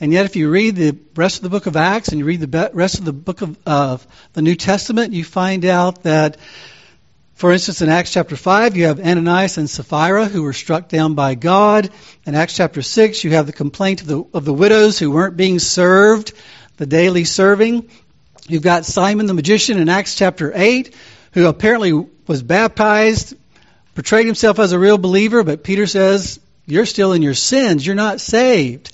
And 0.00 0.12
yet, 0.12 0.26
if 0.26 0.36
you 0.36 0.48
read 0.48 0.76
the 0.76 0.96
rest 1.16 1.38
of 1.38 1.42
the 1.42 1.48
book 1.48 1.66
of 1.66 1.76
Acts 1.76 2.08
and 2.08 2.18
you 2.18 2.24
read 2.24 2.40
the 2.40 2.70
rest 2.72 2.98
of 2.98 3.04
the 3.04 3.12
book 3.12 3.42
of 3.42 3.58
uh, 3.66 3.98
the 4.32 4.42
New 4.42 4.54
Testament, 4.54 5.12
you 5.12 5.24
find 5.24 5.64
out 5.64 6.04
that 6.04 6.36
for 7.38 7.52
instance, 7.52 7.82
in 7.82 7.88
Acts 7.88 8.12
chapter 8.12 8.34
5, 8.34 8.76
you 8.76 8.86
have 8.86 8.98
Ananias 8.98 9.58
and 9.58 9.70
Sapphira 9.70 10.24
who 10.24 10.42
were 10.42 10.52
struck 10.52 10.88
down 10.88 11.14
by 11.14 11.36
God. 11.36 11.88
In 12.26 12.34
Acts 12.34 12.56
chapter 12.56 12.82
6, 12.82 13.22
you 13.22 13.30
have 13.30 13.46
the 13.46 13.52
complaint 13.52 14.00
of 14.00 14.08
the, 14.08 14.24
of 14.34 14.44
the 14.44 14.52
widows 14.52 14.98
who 14.98 15.12
weren't 15.12 15.36
being 15.36 15.60
served, 15.60 16.32
the 16.78 16.86
daily 16.86 17.22
serving. 17.22 17.90
You've 18.48 18.64
got 18.64 18.86
Simon 18.86 19.26
the 19.26 19.34
magician 19.34 19.78
in 19.78 19.88
Acts 19.88 20.16
chapter 20.16 20.50
8, 20.52 20.92
who 21.34 21.46
apparently 21.46 21.92
was 22.26 22.42
baptized, 22.42 23.36
portrayed 23.94 24.26
himself 24.26 24.58
as 24.58 24.72
a 24.72 24.78
real 24.78 24.98
believer, 24.98 25.44
but 25.44 25.62
Peter 25.62 25.86
says, 25.86 26.40
You're 26.66 26.86
still 26.86 27.12
in 27.12 27.22
your 27.22 27.34
sins. 27.34 27.86
You're 27.86 27.94
not 27.94 28.20
saved. 28.20 28.90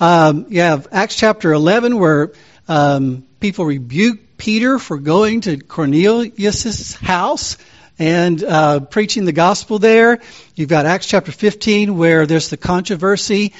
Um, 0.00 0.46
you 0.48 0.60
have 0.60 0.88
Acts 0.90 1.16
chapter 1.16 1.52
11, 1.52 1.98
where 1.98 2.32
um, 2.66 3.26
people 3.38 3.64
rebuke 3.64 4.36
Peter 4.36 4.78
for 4.78 4.98
going 4.98 5.42
to 5.42 5.58
Cornelius' 5.58 6.94
house 6.94 7.56
and 7.98 8.42
uh, 8.42 8.80
preaching 8.80 9.24
the 9.24 9.32
gospel 9.32 9.78
there. 9.78 10.20
You've 10.56 10.68
got 10.68 10.86
Acts 10.86 11.06
chapter 11.06 11.30
15 11.30 11.96
where 11.96 12.26
there's 12.26 12.50
the 12.50 12.56
controversy 12.56 13.52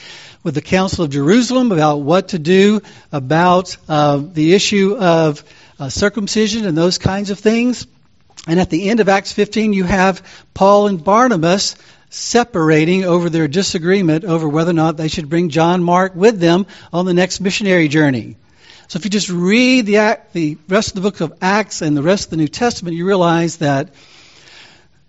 with 0.42 0.54
the 0.54 0.62
Council 0.62 1.04
of 1.04 1.10
Jerusalem 1.10 1.70
about 1.70 1.98
what 1.98 2.28
to 2.28 2.38
do 2.40 2.80
about 3.12 3.76
uh, 3.88 4.20
the 4.20 4.54
issue 4.54 4.96
of 4.98 5.44
uh, 5.78 5.88
circumcision 5.88 6.66
and 6.66 6.76
those 6.76 6.98
kinds 6.98 7.30
of 7.30 7.38
things. 7.38 7.86
And 8.46 8.60
at 8.60 8.70
the 8.70 8.90
end 8.90 9.00
of 9.00 9.08
Acts 9.08 9.32
15, 9.32 9.72
you 9.72 9.84
have 9.84 10.44
Paul 10.52 10.88
and 10.88 11.02
Barnabas 11.02 11.76
separating 12.14 13.04
over 13.04 13.28
their 13.28 13.48
disagreement 13.48 14.24
over 14.24 14.48
whether 14.48 14.70
or 14.70 14.74
not 14.74 14.96
they 14.96 15.08
should 15.08 15.28
bring 15.28 15.48
John 15.48 15.82
Mark 15.82 16.14
with 16.14 16.38
them 16.38 16.66
on 16.92 17.06
the 17.06 17.14
next 17.14 17.40
missionary 17.40 17.88
journey. 17.88 18.36
So 18.86 18.98
if 18.98 19.04
you 19.04 19.10
just 19.10 19.30
read 19.30 19.86
the, 19.86 20.18
the 20.32 20.56
rest 20.68 20.90
of 20.90 20.94
the 20.94 21.00
book 21.00 21.20
of 21.20 21.32
Acts 21.42 21.82
and 21.82 21.96
the 21.96 22.02
rest 22.02 22.26
of 22.26 22.30
the 22.30 22.36
New 22.36 22.48
Testament, 22.48 22.96
you 22.96 23.04
realize 23.04 23.56
that 23.56 23.94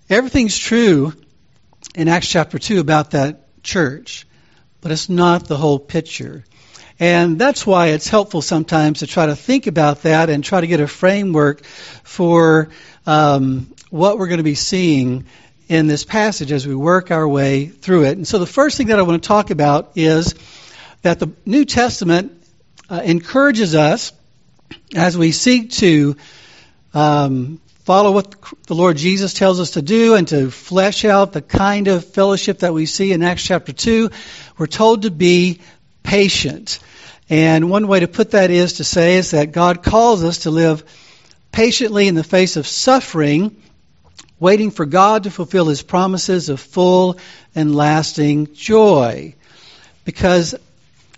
everything's 0.10 0.58
true 0.58 1.14
in 1.94 2.08
Acts 2.08 2.28
chapter 2.28 2.58
2 2.58 2.80
about 2.80 3.12
that 3.12 3.62
church, 3.62 4.26
but 4.82 4.92
it's 4.92 5.08
not 5.08 5.48
the 5.48 5.58
whole 5.58 5.78
picture. 5.78 6.44
And 7.00 7.38
that's 7.38 7.68
why 7.68 7.88
it's 7.88 8.08
helpful 8.08 8.42
sometimes 8.42 9.00
to 9.00 9.08
try 9.08 9.28
to 9.28 9.36
think 9.36 9.68
about 9.68 10.04
that 10.04 10.32
and 10.32 10.44
try 10.44 10.62
to 10.62 10.68
get 10.68 10.80
a 10.80 10.88
framework 10.88 11.64
for 11.66 12.70
um, 13.06 13.74
what 13.92 14.18
we're 14.18 14.28
going 14.28 14.40
to 14.40 14.44
be 14.44 14.56
seeing 14.56 15.26
in 15.68 15.88
this 15.88 16.04
passage 16.04 16.52
as 16.52 16.68
we 16.68 16.76
work 16.76 17.12
our 17.12 17.28
way 17.28 17.66
through 17.66 18.06
it. 18.06 18.18
And 18.18 18.28
so 18.28 18.40
the 18.40 18.46
first 18.46 18.78
thing 18.78 18.88
that 18.88 19.00
I 19.00 19.02
want 19.02 19.22
to 19.22 19.28
talk 19.28 19.50
about 19.50 19.94
is 19.96 20.36
that 21.02 21.20
the 21.20 21.32
New 21.46 21.66
Testament 21.66 22.32
uh, 22.90 23.02
encourages 23.04 23.76
us 23.76 24.12
as 24.96 25.18
we 25.18 25.32
seek 25.32 25.72
to 25.72 26.16
um, 26.94 27.60
follow 27.84 28.12
what 28.12 28.36
the 28.68 28.76
Lord 28.76 28.98
Jesus 28.98 29.34
tells 29.34 29.60
us 29.60 29.72
to 29.72 29.82
do 29.82 30.16
and 30.16 30.28
to 30.30 30.50
flesh 30.50 31.06
out 31.06 31.34
the 31.34 31.42
kind 31.42 31.88
of 31.88 32.06
fellowship 32.06 32.60
that 32.60 32.74
we 32.74 32.86
see 32.86 33.12
in 33.12 33.24
Acts 33.24 33.44
chapter 33.44 33.74
2. 33.74 34.10
We're 34.58 34.68
told 34.68 35.04
to 35.04 35.12
be 35.12 35.62
patient. 36.04 36.80
And 37.30 37.70
one 37.70 37.88
way 37.88 38.02
to 38.02 38.08
put 38.08 38.32
that 38.32 38.52
is 38.52 38.74
to 38.74 38.84
say 38.84 39.16
is 39.16 39.32
that 39.32 39.52
God 39.52 39.84
calls 39.84 40.24
us 40.24 40.40
to 40.40 40.52
live 40.52 40.84
patiently 41.52 42.08
in 42.08 42.16
the 42.16 42.24
face 42.24 42.56
of 42.56 42.68
suffering 42.68 43.56
waiting 44.40 44.72
for 44.72 44.86
God 44.86 45.24
to 45.24 45.32
fulfill 45.32 45.68
his 45.68 45.82
promises 45.82 46.50
of 46.50 46.60
full 46.60 47.18
and 47.54 47.76
lasting 47.76 48.54
joy. 48.54 49.36
Because, 50.04 50.56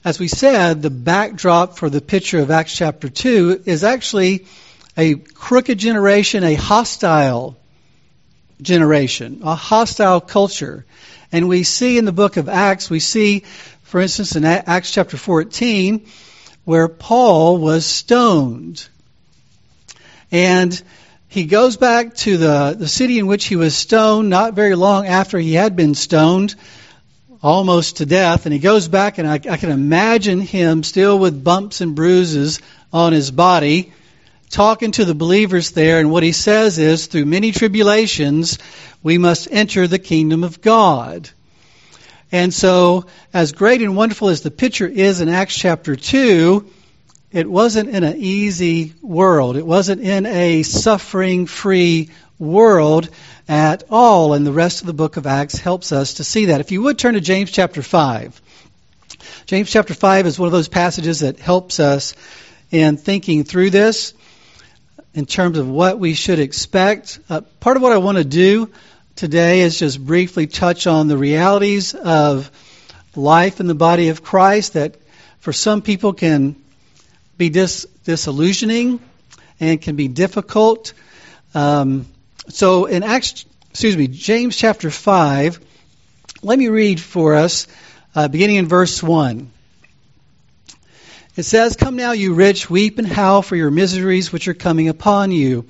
as 0.06 0.20
we 0.20 0.28
said, 0.28 0.82
the 0.82 0.90
backdrop 0.90 1.78
for 1.78 1.90
the 1.90 2.02
picture 2.02 2.40
of 2.40 2.52
Acts 2.52 2.76
chapter 2.76 3.10
2 3.10 3.64
is 3.66 3.84
actually 3.84 4.46
a 4.96 5.16
crooked 5.16 5.78
generation, 5.78 6.44
a 6.44 6.56
hostile 6.56 7.58
generation, 8.62 9.42
a 9.44 9.56
hostile 9.56 10.22
culture. 10.22 10.86
And 11.32 11.48
we 11.48 11.64
see 11.64 11.98
in 11.98 12.06
the 12.06 12.12
book 12.12 12.38
of 12.38 12.50
Acts, 12.50 12.90
we 12.90 13.00
see, 13.00 13.42
for 13.84 14.00
instance, 14.00 14.36
in 14.36 14.46
Acts 14.46 14.92
chapter 14.92 15.18
14, 15.18 16.08
where 16.66 16.88
Paul 16.88 17.58
was 17.58 17.86
stoned. 17.86 18.88
And 20.32 20.82
he 21.28 21.46
goes 21.46 21.78
back 21.78 22.16
to 22.16 22.38
the, 22.38 22.76
the 22.78 22.88
city 22.88 23.20
in 23.20 23.28
which 23.28 23.46
he 23.46 23.56
was 23.56 23.76
stoned 23.76 24.30
not 24.30 24.54
very 24.54 24.76
long 24.76 25.08
after 25.08 25.38
he 25.38 25.54
had 25.54 25.76
been 25.76 25.94
stoned, 25.94 26.56
almost 27.44 27.98
to 27.98 28.06
death. 28.06 28.46
And 28.46 28.54
he 28.54 28.60
goes 28.60 28.88
back, 28.88 29.18
and 29.18 29.28
I, 29.28 29.34
I 29.34 29.58
can 29.58 29.70
imagine 29.70 30.40
him 30.40 30.84
still 30.84 31.20
with 31.20 31.44
bumps 31.44 31.82
and 31.82 31.96
bruises 31.96 32.62
on 32.94 33.12
his 33.12 33.30
body, 33.30 33.92
talking 34.50 34.92
to 34.94 35.06
the 35.06 35.14
believers 35.14 35.72
there. 35.72 36.00
And 36.00 36.12
what 36.12 36.24
he 36.24 36.32
says 36.32 36.80
is, 36.80 37.08
through 37.08 37.26
many 37.26 37.52
tribulations, 37.52 38.58
we 39.04 39.18
must 39.18 39.50
enter 39.52 39.86
the 39.86 40.00
kingdom 40.00 40.46
of 40.46 40.62
God. 40.62 41.30
And 42.32 42.54
so, 42.54 43.06
as 43.34 43.52
great 43.52 43.82
and 43.82 43.96
wonderful 43.96 44.30
as 44.30 44.42
the 44.42 44.52
picture 44.52 44.88
is 44.88 45.22
in 45.22 45.30
Acts 45.30 45.58
chapter 45.58 45.96
2, 45.96 46.70
it 47.38 47.48
wasn't 47.48 47.88
in 47.88 48.04
an 48.04 48.16
easy 48.18 48.96
world. 49.00 49.58
It 49.58 49.66
wasn't 49.66 50.02
in 50.02 50.26
a 50.26 50.64
suffering 50.64 51.46
free 51.46 52.10
world 52.40 53.12
at 53.48 53.84
all. 53.92 54.34
And 54.34 54.44
the 54.44 54.52
rest 54.52 54.82
of 54.82 54.88
the 54.88 54.94
book 54.94 55.18
of 55.18 55.28
Acts 55.28 55.60
helps 55.60 55.92
us 55.92 56.16
to 56.16 56.24
see 56.24 56.46
that. 56.46 56.62
If 56.62 56.72
you 56.72 56.82
would 56.82 56.98
turn 56.98 57.14
to 57.14 57.22
James 57.22 57.52
chapter 57.52 57.84
5. 57.84 58.42
James 59.46 59.70
chapter 59.70 59.94
5 59.94 60.26
is 60.26 60.40
one 60.40 60.48
of 60.48 60.52
those 60.52 60.68
passages 60.68 61.20
that 61.20 61.38
helps 61.38 61.80
us 61.80 62.16
in 62.72 62.98
thinking 62.98 63.44
through 63.44 63.70
this 63.70 64.16
in 65.14 65.28
terms 65.28 65.60
of 65.60 65.70
what 65.70 66.00
we 66.00 66.16
should 66.16 66.40
expect. 66.40 67.20
Uh, 67.30 67.42
part 67.60 67.78
of 67.78 67.84
what 67.84 67.92
I 67.92 67.98
want 67.98 68.18
to 68.18 68.24
do 68.24 68.72
today 69.16 69.62
is 69.62 69.78
just 69.78 70.04
briefly 70.04 70.48
touch 70.48 70.88
on 70.88 71.08
the 71.08 71.18
realities 71.18 71.94
of 71.94 72.50
life 73.16 73.60
in 73.60 73.68
the 73.68 73.76
body 73.76 74.10
of 74.10 74.24
Christ 74.24 74.74
that 74.74 74.96
for 75.38 75.54
some 75.54 75.84
people 75.84 76.14
can 76.14 76.56
be 77.38 77.50
dis- 77.50 77.86
disillusioning 78.04 79.00
and 79.60 79.82
can 79.82 79.96
be 79.96 80.08
difficult. 80.08 80.94
Um, 81.54 82.06
so 82.50 82.86
in 82.86 83.04
Acts, 83.04 83.46
excuse 83.70 83.98
me, 83.98 84.08
James 84.08 84.56
chapter 84.56 84.90
5, 84.90 85.60
let 86.42 86.58
me 86.58 86.68
read 86.68 87.00
for 87.00 87.36
us, 87.36 87.68
uh, 88.16 88.28
beginning 88.28 88.58
in 88.58 88.68
verse 88.68 89.02
1. 89.02 89.52
It 91.36 91.44
says, 91.44 91.76
Come 91.76 91.96
now, 91.96 92.14
you 92.14 92.34
rich, 92.34 92.68
weep 92.70 92.98
and 92.98 93.08
howl 93.08 93.44
for 93.44 93.56
your 93.56 93.70
miseries 93.70 94.32
which 94.34 94.48
are 94.48 94.56
coming 94.56 94.90
upon 94.90 95.32
you. 95.32 95.66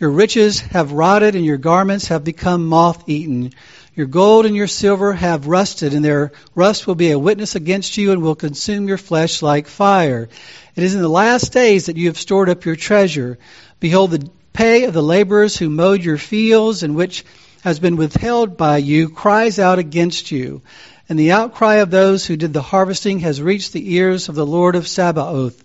Your 0.00 0.10
riches 0.10 0.58
have 0.58 0.90
rotted, 0.90 1.36
and 1.36 1.44
your 1.44 1.58
garments 1.58 2.08
have 2.08 2.24
become 2.24 2.66
moth 2.66 3.08
eaten. 3.08 3.52
Your 3.94 4.06
gold 4.06 4.46
and 4.46 4.56
your 4.56 4.68
silver 4.68 5.12
have 5.12 5.46
rusted, 5.46 5.92
and 5.92 6.02
their 6.02 6.32
rust 6.54 6.86
will 6.86 6.94
be 6.94 7.10
a 7.10 7.18
witness 7.18 7.56
against 7.56 7.98
you 7.98 8.12
and 8.12 8.22
will 8.22 8.34
consume 8.34 8.88
your 8.88 8.96
flesh 8.96 9.42
like 9.42 9.66
fire. 9.66 10.30
It 10.74 10.82
is 10.82 10.94
in 10.94 11.02
the 11.02 11.08
last 11.08 11.52
days 11.52 11.86
that 11.86 11.98
you 11.98 12.06
have 12.06 12.18
stored 12.18 12.48
up 12.48 12.64
your 12.64 12.76
treasure. 12.76 13.38
Behold, 13.80 14.12
the 14.12 14.30
pay 14.54 14.84
of 14.84 14.94
the 14.94 15.02
laborers 15.02 15.58
who 15.58 15.68
mowed 15.68 16.02
your 16.02 16.16
fields 16.16 16.82
and 16.82 16.94
which 16.94 17.24
has 17.64 17.78
been 17.80 17.96
withheld 17.96 18.56
by 18.56 18.78
you 18.78 19.10
cries 19.10 19.58
out 19.58 19.78
against 19.78 20.30
you. 20.30 20.62
And 21.08 21.18
the 21.18 21.32
outcry 21.32 21.76
of 21.76 21.90
those 21.90 22.24
who 22.24 22.38
did 22.38 22.54
the 22.54 22.62
harvesting 22.62 23.18
has 23.20 23.42
reached 23.42 23.74
the 23.74 23.94
ears 23.94 24.30
of 24.30 24.34
the 24.34 24.46
Lord 24.46 24.74
of 24.74 24.88
Sabaoth. 24.88 25.62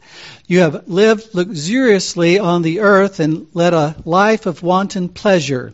You 0.48 0.60
have 0.60 0.90
lived 0.90 1.34
luxuriously 1.34 2.40
on 2.40 2.62
the 2.62 2.82
earth 2.82 3.22
and 3.22 3.48
led 3.54 3.74
a 3.74 3.96
life 4.04 4.46
of 4.46 4.64
wanton 4.64 5.08
pleasure. 5.08 5.74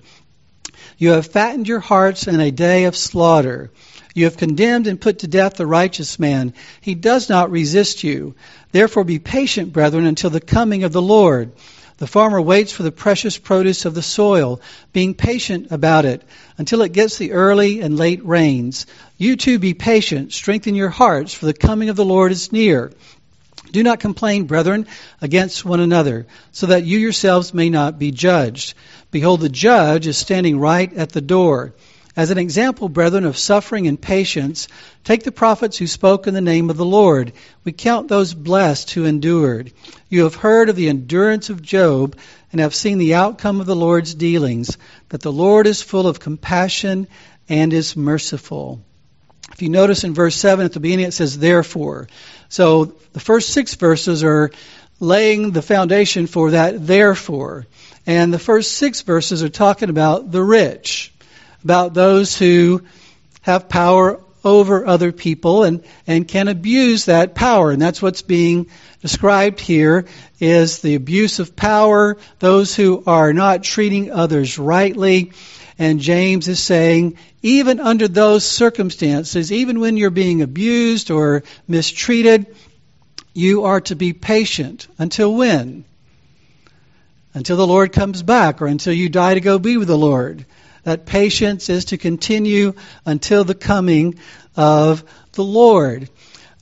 You 1.04 1.10
have 1.10 1.26
fattened 1.26 1.68
your 1.68 1.82
hearts 1.82 2.30
in 2.30 2.40
a 2.40 2.50
day 2.50 2.86
of 2.86 2.96
slaughter. 2.96 3.72
You 4.16 4.24
have 4.24 4.38
condemned 4.38 4.88
and 4.88 5.02
put 5.02 5.20
to 5.20 5.28
death 5.28 5.56
the 5.56 5.68
righteous 5.68 6.18
man. 6.18 6.54
He 6.80 6.96
does 6.96 7.28
not 7.28 7.52
resist 7.52 8.06
you. 8.06 8.36
Therefore 8.72 9.04
be 9.04 9.20
patient, 9.20 9.74
brethren, 9.74 10.06
until 10.06 10.30
the 10.30 10.40
coming 10.40 10.86
of 10.86 10.94
the 10.94 11.02
Lord. 11.02 11.52
The 11.98 12.08
farmer 12.08 12.42
waits 12.42 12.72
for 12.72 12.84
the 12.84 12.92
precious 12.94 13.38
produce 13.38 13.84
of 13.84 13.96
the 13.96 14.02
soil, 14.02 14.62
being 14.94 15.14
patient 15.14 15.68
about 15.72 16.06
it 16.06 16.24
until 16.58 16.82
it 16.84 16.94
gets 16.94 17.18
the 17.18 17.34
early 17.34 17.82
and 17.82 17.98
late 17.98 18.26
rains. 18.26 18.86
You 19.18 19.36
too 19.36 19.60
be 19.60 19.74
patient, 19.74 20.32
strengthen 20.32 20.74
your 20.74 20.88
hearts, 20.88 21.34
for 21.34 21.48
the 21.48 21.54
coming 21.54 21.90
of 21.90 21.98
the 21.98 22.06
Lord 22.06 22.32
is 22.32 22.54
near. 22.54 22.94
Do 23.74 23.82
not 23.82 24.00
complain, 24.00 24.44
brethren, 24.44 24.86
against 25.20 25.66
one 25.66 25.80
another, 25.80 26.28
so 26.52 26.68
that 26.68 26.86
you 26.86 27.00
yourselves 27.00 27.56
may 27.56 27.72
not 27.72 27.98
be 27.98 28.12
judged. 28.12 28.76
Behold, 29.10 29.42
the 29.42 29.50
judge 29.50 30.06
is 30.06 30.16
standing 30.16 30.60
right 30.60 30.94
at 30.94 31.10
the 31.10 31.22
door. 31.22 31.74
As 32.16 32.30
an 32.30 32.38
example, 32.38 32.88
brethren, 32.88 33.26
of 33.26 33.36
suffering 33.36 33.88
and 33.88 34.00
patience, 34.00 34.68
take 35.04 35.24
the 35.24 35.32
prophets 35.32 35.76
who 35.76 35.88
spoke 35.88 36.28
in 36.28 36.36
the 36.36 36.42
name 36.42 36.70
of 36.70 36.78
the 36.78 36.86
Lord. 36.86 37.34
We 37.64 37.72
count 37.72 38.10
those 38.10 38.36
blessed 38.36 38.92
who 38.92 39.06
endured. 39.06 39.74
You 40.08 40.26
have 40.26 40.36
heard 40.36 40.70
of 40.70 40.76
the 40.76 40.90
endurance 40.90 41.50
of 41.50 41.64
Job 41.64 42.16
and 42.52 42.62
have 42.62 42.76
seen 42.76 43.00
the 43.00 43.16
outcome 43.16 43.60
of 43.60 43.66
the 43.66 43.76
Lord's 43.76 44.14
dealings, 44.14 44.78
that 45.10 45.22
the 45.22 45.32
Lord 45.32 45.66
is 45.66 45.82
full 45.82 46.06
of 46.06 46.20
compassion 46.20 47.08
and 47.50 47.74
is 47.74 47.98
merciful. 47.98 48.84
If 49.54 49.62
you 49.62 49.70
notice 49.70 50.04
in 50.04 50.14
verse 50.14 50.36
7 50.36 50.66
at 50.66 50.74
the 50.74 50.80
beginning, 50.80 51.06
it 51.06 51.14
says, 51.14 51.38
therefore. 51.38 52.08
So 52.50 52.96
the 53.14 53.20
first 53.20 53.50
six 53.50 53.76
verses 53.76 54.24
are 54.24 54.52
laying 55.00 55.52
the 55.52 55.62
foundation 55.62 56.28
for 56.28 56.52
that 56.52 56.86
therefore. 56.86 57.68
And 58.06 58.34
the 58.34 58.40
first 58.40 58.74
six 58.74 59.02
verses 59.02 59.44
are 59.44 59.50
talking 59.50 59.90
about 59.90 60.32
the 60.32 60.44
rich 60.44 61.14
about 61.64 61.94
those 61.94 62.38
who 62.38 62.84
have 63.42 63.70
power 63.70 64.20
over 64.44 64.86
other 64.86 65.12
people 65.12 65.64
and, 65.64 65.84
and 66.06 66.28
can 66.28 66.48
abuse 66.50 67.06
that 67.06 67.34
power. 67.34 67.72
And 67.72 67.82
that's 67.82 68.02
what's 68.02 68.22
being 68.22 68.68
described 69.02 69.62
here 69.62 70.06
is 70.40 70.80
the 70.80 70.96
abuse 70.96 71.40
of 71.40 71.56
power, 71.56 72.18
those 72.40 72.76
who 72.76 73.04
are 73.08 73.32
not 73.32 73.64
treating 73.64 74.12
others 74.12 74.60
rightly. 74.60 75.32
And 75.84 76.00
James 76.00 76.48
is 76.48 76.62
saying, 76.62 77.18
even 77.42 77.82
under 77.82 78.08
those 78.08 78.46
circumstances, 78.46 79.52
even 79.52 79.82
when 79.82 79.98
you're 79.98 80.12
being 80.12 80.42
abused 80.42 81.12
or 81.12 81.44
mistreated, 81.68 82.56
you 83.34 83.66
are 83.66 83.82
to 83.82 83.96
be 83.98 84.14
patient. 84.14 84.88
Until 84.98 85.36
when? 85.36 85.84
Until 87.34 87.58
the 87.58 87.68
Lord 87.68 87.92
comes 87.92 88.24
back 88.24 88.62
or 88.62 88.68
until 88.68 88.94
you 88.94 89.10
die 89.10 89.34
to 89.34 89.42
go 89.42 89.60
be 89.60 89.76
with 89.76 89.90
the 89.90 89.98
Lord. 89.98 90.46
That 90.84 91.06
patience 91.06 91.68
is 91.68 91.84
to 91.86 91.98
continue 91.98 92.76
until 93.06 93.44
the 93.44 93.54
coming 93.54 94.20
of 94.56 95.04
the 95.34 95.44
Lord. 95.44 96.08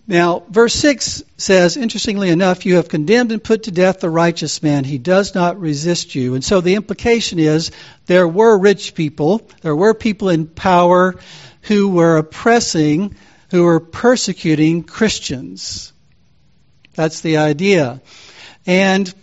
Now, 0.07 0.43
verse 0.49 0.73
6 0.73 1.23
says, 1.37 1.77
interestingly 1.77 2.29
enough, 2.29 2.65
you 2.65 2.75
have 2.75 2.89
condemned 2.89 3.31
and 3.31 3.43
put 3.43 3.63
to 3.63 3.71
death 3.71 3.99
the 3.99 4.09
righteous 4.09 4.61
man. 4.63 4.83
He 4.83 4.97
does 4.97 5.35
not 5.35 5.59
resist 5.59 6.15
you. 6.15 6.33
And 6.35 6.43
so 6.43 6.59
the 6.59 6.75
implication 6.75 7.39
is 7.39 7.71
there 8.07 8.27
were 8.27 8.57
rich 8.57 8.95
people, 8.95 9.47
there 9.61 9.75
were 9.75 9.93
people 9.93 10.29
in 10.29 10.47
power 10.47 11.15
who 11.61 11.89
were 11.89 12.17
oppressing, 12.17 13.15
who 13.51 13.63
were 13.63 13.79
persecuting 13.79 14.83
Christians. 14.83 15.93
That's 16.95 17.21
the 17.21 17.37
idea. 17.37 18.01
And 18.65 19.13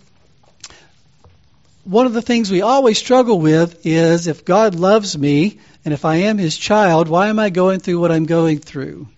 one 1.84 2.06
of 2.06 2.12
the 2.12 2.22
things 2.22 2.50
we 2.50 2.62
always 2.62 2.98
struggle 2.98 3.40
with 3.40 3.84
is 3.84 4.26
if 4.26 4.44
God 4.44 4.74
loves 4.74 5.18
me 5.18 5.58
and 5.84 5.92
if 5.92 6.04
I 6.04 6.16
am 6.16 6.38
his 6.38 6.56
child, 6.56 7.08
why 7.08 7.28
am 7.28 7.38
I 7.38 7.50
going 7.50 7.80
through 7.80 7.98
what 7.98 8.12
I'm 8.12 8.26
going 8.26 8.58
through? 8.58 9.08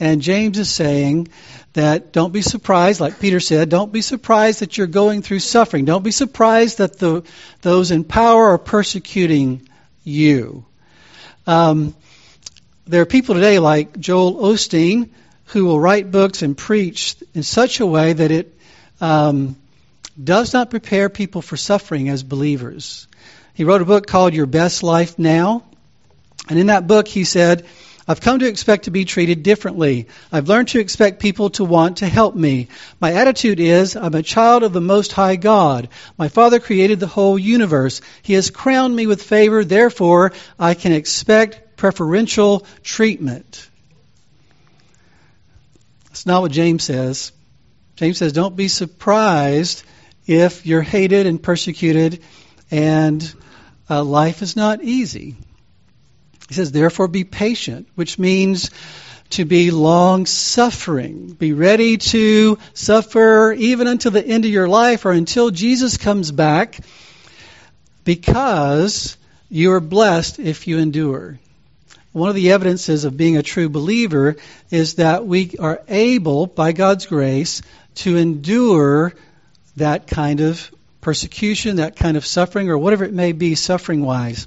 And 0.00 0.20
James 0.20 0.58
is 0.58 0.70
saying 0.70 1.28
that 1.74 2.12
don't 2.12 2.32
be 2.32 2.42
surprised, 2.42 3.00
like 3.00 3.20
Peter 3.20 3.40
said, 3.40 3.68
don't 3.68 3.92
be 3.92 4.00
surprised 4.00 4.60
that 4.60 4.76
you're 4.76 4.86
going 4.86 5.22
through 5.22 5.40
suffering. 5.40 5.84
Don't 5.84 6.04
be 6.04 6.10
surprised 6.10 6.78
that 6.78 6.98
the, 6.98 7.22
those 7.62 7.90
in 7.90 8.04
power 8.04 8.50
are 8.50 8.58
persecuting 8.58 9.68
you. 10.02 10.64
Um, 11.46 11.94
there 12.86 13.02
are 13.02 13.06
people 13.06 13.34
today 13.34 13.58
like 13.58 13.98
Joel 13.98 14.34
Osteen 14.34 15.10
who 15.46 15.64
will 15.64 15.80
write 15.80 16.10
books 16.10 16.42
and 16.42 16.56
preach 16.56 17.16
in 17.34 17.42
such 17.42 17.80
a 17.80 17.86
way 17.86 18.12
that 18.12 18.30
it 18.30 18.58
um, 19.00 19.56
does 20.22 20.52
not 20.52 20.70
prepare 20.70 21.08
people 21.08 21.42
for 21.42 21.56
suffering 21.56 22.08
as 22.08 22.22
believers. 22.22 23.06
He 23.54 23.64
wrote 23.64 23.82
a 23.82 23.84
book 23.84 24.06
called 24.06 24.34
Your 24.34 24.46
Best 24.46 24.82
Life 24.82 25.18
Now. 25.18 25.64
And 26.48 26.58
in 26.58 26.66
that 26.66 26.86
book, 26.86 27.08
he 27.08 27.24
said, 27.24 27.66
I've 28.06 28.20
come 28.20 28.40
to 28.40 28.46
expect 28.46 28.84
to 28.84 28.90
be 28.90 29.06
treated 29.06 29.42
differently. 29.42 30.08
I've 30.30 30.48
learned 30.48 30.68
to 30.68 30.78
expect 30.78 31.20
people 31.20 31.50
to 31.50 31.64
want 31.64 31.98
to 31.98 32.08
help 32.08 32.34
me. 32.34 32.68
My 33.00 33.14
attitude 33.14 33.60
is, 33.60 33.96
I'm 33.96 34.14
a 34.14 34.22
child 34.22 34.62
of 34.62 34.74
the 34.74 34.80
Most 34.80 35.12
High 35.12 35.36
God. 35.36 35.88
My 36.18 36.28
Father 36.28 36.60
created 36.60 37.00
the 37.00 37.06
whole 37.06 37.38
universe. 37.38 38.02
He 38.22 38.34
has 38.34 38.50
crowned 38.50 38.94
me 38.94 39.06
with 39.06 39.22
favor. 39.22 39.64
Therefore, 39.64 40.32
I 40.58 40.74
can 40.74 40.92
expect 40.92 41.76
preferential 41.76 42.66
treatment. 42.82 43.68
That's 46.06 46.26
not 46.26 46.42
what 46.42 46.52
James 46.52 46.84
says. 46.84 47.32
James 47.96 48.18
says, 48.18 48.32
don't 48.32 48.56
be 48.56 48.68
surprised 48.68 49.82
if 50.26 50.66
you're 50.66 50.82
hated 50.82 51.26
and 51.26 51.42
persecuted 51.42 52.22
and 52.70 53.34
uh, 53.88 54.02
life 54.02 54.42
is 54.42 54.56
not 54.56 54.82
easy. 54.82 55.36
He 56.48 56.54
says, 56.54 56.72
therefore 56.72 57.08
be 57.08 57.24
patient, 57.24 57.88
which 57.94 58.18
means 58.18 58.70
to 59.30 59.44
be 59.44 59.70
long 59.70 60.26
suffering. 60.26 61.28
Be 61.28 61.52
ready 61.52 61.96
to 61.96 62.58
suffer 62.74 63.52
even 63.52 63.86
until 63.86 64.10
the 64.10 64.24
end 64.24 64.44
of 64.44 64.50
your 64.50 64.68
life 64.68 65.06
or 65.06 65.12
until 65.12 65.50
Jesus 65.50 65.96
comes 65.96 66.30
back 66.30 66.78
because 68.04 69.16
you 69.48 69.72
are 69.72 69.80
blessed 69.80 70.38
if 70.38 70.66
you 70.66 70.78
endure. 70.78 71.38
One 72.12 72.28
of 72.28 72.36
the 72.36 72.52
evidences 72.52 73.04
of 73.04 73.16
being 73.16 73.36
a 73.36 73.42
true 73.42 73.68
believer 73.68 74.36
is 74.70 74.94
that 74.94 75.26
we 75.26 75.56
are 75.58 75.82
able, 75.88 76.46
by 76.46 76.70
God's 76.70 77.06
grace, 77.06 77.60
to 77.96 78.16
endure 78.16 79.14
that 79.76 80.06
kind 80.06 80.40
of 80.40 80.70
persecution, 81.00 81.76
that 81.76 81.96
kind 81.96 82.16
of 82.16 82.24
suffering, 82.24 82.70
or 82.70 82.78
whatever 82.78 83.04
it 83.04 83.12
may 83.12 83.32
be 83.32 83.56
suffering 83.56 84.04
wise. 84.04 84.46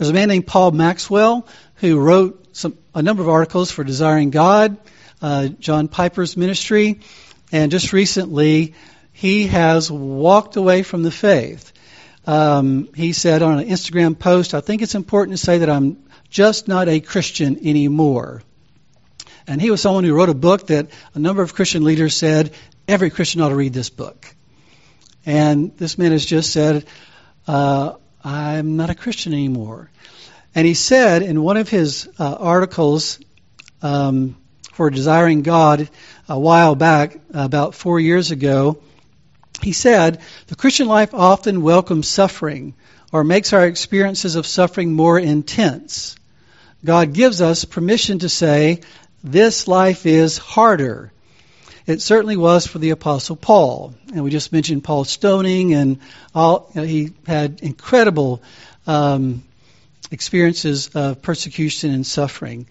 There's 0.00 0.08
a 0.08 0.14
man 0.14 0.28
named 0.28 0.46
Paul 0.46 0.70
Maxwell 0.70 1.46
who 1.74 2.00
wrote 2.00 2.56
some, 2.56 2.78
a 2.94 3.02
number 3.02 3.22
of 3.22 3.28
articles 3.28 3.70
for 3.70 3.84
Desiring 3.84 4.30
God, 4.30 4.78
uh, 5.20 5.48
John 5.48 5.88
Piper's 5.88 6.38
ministry, 6.38 7.00
and 7.52 7.70
just 7.70 7.92
recently 7.92 8.72
he 9.12 9.48
has 9.48 9.92
walked 9.92 10.56
away 10.56 10.84
from 10.84 11.02
the 11.02 11.10
faith. 11.10 11.74
Um, 12.26 12.88
he 12.94 13.12
said 13.12 13.42
on 13.42 13.58
an 13.58 13.68
Instagram 13.68 14.18
post, 14.18 14.54
I 14.54 14.62
think 14.62 14.80
it's 14.80 14.94
important 14.94 15.36
to 15.36 15.44
say 15.44 15.58
that 15.58 15.68
I'm 15.68 16.02
just 16.30 16.66
not 16.66 16.88
a 16.88 17.00
Christian 17.00 17.58
anymore. 17.68 18.42
And 19.46 19.60
he 19.60 19.70
was 19.70 19.82
someone 19.82 20.04
who 20.04 20.14
wrote 20.14 20.30
a 20.30 20.34
book 20.34 20.68
that 20.68 20.88
a 21.12 21.18
number 21.18 21.42
of 21.42 21.52
Christian 21.52 21.84
leaders 21.84 22.16
said 22.16 22.54
every 22.88 23.10
Christian 23.10 23.42
ought 23.42 23.50
to 23.50 23.54
read 23.54 23.74
this 23.74 23.90
book. 23.90 24.34
And 25.26 25.76
this 25.76 25.98
man 25.98 26.12
has 26.12 26.24
just 26.24 26.54
said, 26.54 26.86
uh, 27.46 27.96
I'm 28.24 28.76
not 28.76 28.90
a 28.90 28.94
Christian 28.94 29.32
anymore. 29.32 29.90
And 30.54 30.66
he 30.66 30.74
said 30.74 31.22
in 31.22 31.42
one 31.42 31.56
of 31.56 31.68
his 31.68 32.08
uh, 32.18 32.34
articles 32.38 33.20
um, 33.82 34.36
for 34.72 34.90
Desiring 34.90 35.42
God 35.42 35.88
a 36.28 36.38
while 36.38 36.74
back, 36.74 37.18
about 37.32 37.74
four 37.74 37.98
years 38.00 38.30
ago, 38.30 38.82
he 39.62 39.72
said, 39.72 40.20
The 40.46 40.56
Christian 40.56 40.88
life 40.88 41.14
often 41.14 41.62
welcomes 41.62 42.08
suffering 42.08 42.74
or 43.12 43.24
makes 43.24 43.52
our 43.52 43.66
experiences 43.66 44.36
of 44.36 44.46
suffering 44.46 44.92
more 44.92 45.18
intense. 45.18 46.16
God 46.84 47.12
gives 47.12 47.42
us 47.42 47.64
permission 47.64 48.20
to 48.20 48.28
say, 48.28 48.80
This 49.22 49.68
life 49.68 50.06
is 50.06 50.38
harder. 50.38 51.12
It 51.86 52.02
certainly 52.02 52.36
was 52.36 52.66
for 52.66 52.78
the 52.78 52.90
Apostle 52.90 53.36
Paul. 53.36 53.94
And 54.12 54.22
we 54.22 54.30
just 54.30 54.52
mentioned 54.52 54.84
Paul's 54.84 55.10
stoning, 55.10 55.74
and 55.74 55.98
all, 56.34 56.70
you 56.74 56.80
know, 56.80 56.86
he 56.86 57.12
had 57.26 57.60
incredible 57.62 58.42
um, 58.86 59.42
experiences 60.10 60.88
of 60.94 61.22
persecution 61.22 61.90
and 61.92 62.06
suffering. 62.06 62.66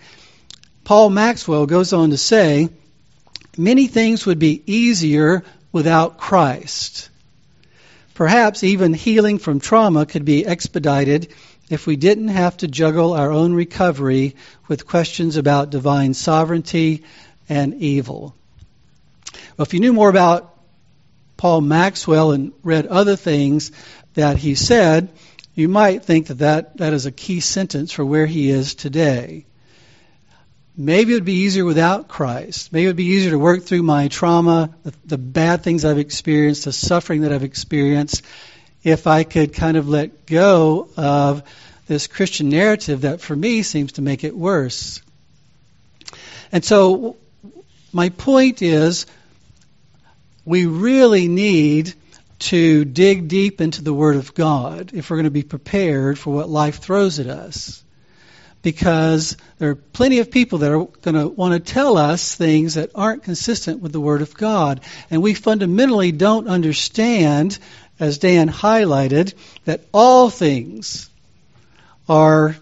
Paul 0.84 1.10
Maxwell 1.10 1.66
goes 1.66 1.94
on 1.94 2.12
to 2.12 2.18
say, 2.18 2.70
Many 3.58 3.88
things 3.88 4.26
would 4.26 4.40
be 4.40 4.64
easier 4.66 5.44
without 5.72 6.18
Christ. 6.18 7.10
Perhaps 8.14 8.64
even 8.64 8.94
healing 8.94 9.38
from 9.38 9.60
trauma 9.60 10.06
could 10.06 10.26
be 10.26 10.46
expedited 10.46 11.34
if 11.70 11.86
we 11.86 11.96
didn't 11.96 12.30
have 12.30 12.58
to 12.58 12.68
juggle 12.68 13.14
our 13.14 13.32
own 13.32 13.54
recovery 13.54 14.36
with 14.68 14.88
questions 14.88 15.38
about 15.38 15.70
divine 15.70 16.14
sovereignty 16.14 17.04
and 17.48 17.76
evil. 17.76 18.36
Well, 19.58 19.66
if 19.66 19.74
you 19.74 19.80
knew 19.80 19.94
more 19.94 20.10
about 20.10 20.56
Paul 21.38 21.62
Maxwell 21.62 22.32
and 22.32 22.52
read 22.64 22.86
other 22.88 23.16
things 23.16 23.72
that 24.14 24.38
he 24.38 24.56
said, 24.56 25.10
you 25.56 25.68
might 25.68 26.04
think 26.04 26.28
that 26.28 26.40
that, 26.40 26.78
that 26.78 26.94
is 26.94 27.06
a 27.06 27.12
key 27.12 27.40
sentence 27.40 27.92
for 27.92 28.06
where 28.06 28.26
he 28.26 28.50
is 28.50 28.76
today. 28.76 29.46
Maybe 30.78 31.12
it 31.12 31.16
would 31.16 31.26
be 31.26 31.42
easier 31.42 31.66
without 31.66 32.08
Christ. 32.08 32.72
Maybe 32.72 32.86
it 32.86 32.88
would 32.88 32.96
be 32.96 33.08
easier 33.08 33.32
to 33.32 33.40
work 33.40 33.64
through 33.64 33.84
my 33.84 34.08
trauma, 34.08 34.74
the, 34.84 34.94
the 35.06 35.18
bad 35.18 35.62
things 35.62 35.84
I've 35.84 35.98
experienced, 35.98 36.66
the 36.66 36.72
suffering 36.72 37.22
that 37.22 37.34
I've 37.34 37.44
experienced, 37.44 38.22
if 38.84 39.08
I 39.08 39.24
could 39.24 39.54
kind 39.54 39.76
of 39.76 39.90
let 39.90 40.26
go 40.26 40.88
of 40.96 41.44
this 41.88 42.08
Christian 42.08 42.50
narrative 42.50 43.02
that 43.02 43.20
for 43.20 43.36
me 43.36 43.64
seems 43.64 43.94
to 43.94 44.02
make 44.02 44.24
it 44.24 44.36
worse. 44.36 45.02
And 46.52 46.64
so, 46.64 47.18
my 47.92 48.10
point 48.10 48.62
is 48.62 49.06
we 50.50 50.66
really 50.66 51.28
need 51.28 51.94
to 52.40 52.84
dig 52.84 53.28
deep 53.28 53.62
into 53.62 53.84
the 53.84 53.94
Word 53.94 54.16
of 54.16 54.34
God 54.34 54.90
if 54.96 55.10
we're 55.12 55.18
going 55.18 55.26
to 55.26 55.30
be 55.30 55.44
prepared 55.44 56.18
for 56.18 56.34
what 56.34 56.50
life 56.50 56.80
throws 56.80 57.20
at 57.20 57.28
us. 57.28 57.84
Because 58.64 59.38
there 59.60 59.70
are 59.70 59.76
plenty 59.76 60.18
of 60.18 60.32
people 60.32 60.58
that 60.60 60.72
are 60.72 60.86
going 60.86 61.14
to 61.14 61.28
want 61.28 61.54
to 61.54 61.60
tell 61.60 61.98
us 61.98 62.34
things 62.34 62.74
that 62.74 62.90
aren't 62.96 63.22
consistent 63.22 63.80
with 63.80 63.92
the 63.92 64.02
Word 64.02 64.24
of 64.24 64.34
God. 64.34 64.82
And 65.12 65.22
we 65.22 65.36
fundamentally 65.36 66.12
don't 66.12 66.48
understand, 66.48 67.60
as 68.00 68.18
Dan 68.18 68.50
highlighted, 68.50 69.36
that 69.66 69.82
all 69.94 70.32
things 70.32 71.12
are 72.10 72.56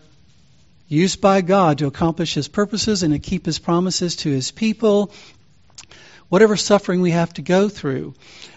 used 0.89 1.21
by 1.21 1.39
God 1.39 1.78
to 1.78 1.88
accomplish 1.88 2.34
His 2.34 2.50
purposes 2.50 3.04
and 3.04 3.13
to 3.13 3.19
keep 3.19 3.45
His 3.45 3.60
promises 3.60 4.17
to 4.17 4.30
His 4.30 4.52
people 4.52 5.13
whatever 6.29 6.55
suffering 6.55 7.01
we 7.01 7.11
have 7.11 7.33
to 7.33 7.41
go 7.41 7.69
through. 7.69 8.13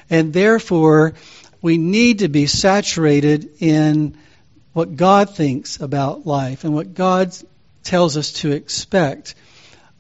And 0.08 0.32
therefore, 0.32 1.14
we 1.62 1.78
need 1.78 2.20
to 2.20 2.28
be 2.28 2.46
saturated 2.46 3.50
in 3.60 4.16
what 4.72 4.96
God 4.96 5.34
thinks 5.34 5.80
about 5.80 6.26
life 6.26 6.64
and 6.64 6.74
what 6.74 6.94
God 6.94 7.34
tells 7.82 8.16
us 8.16 8.32
to 8.32 8.52
expect. 8.52 9.34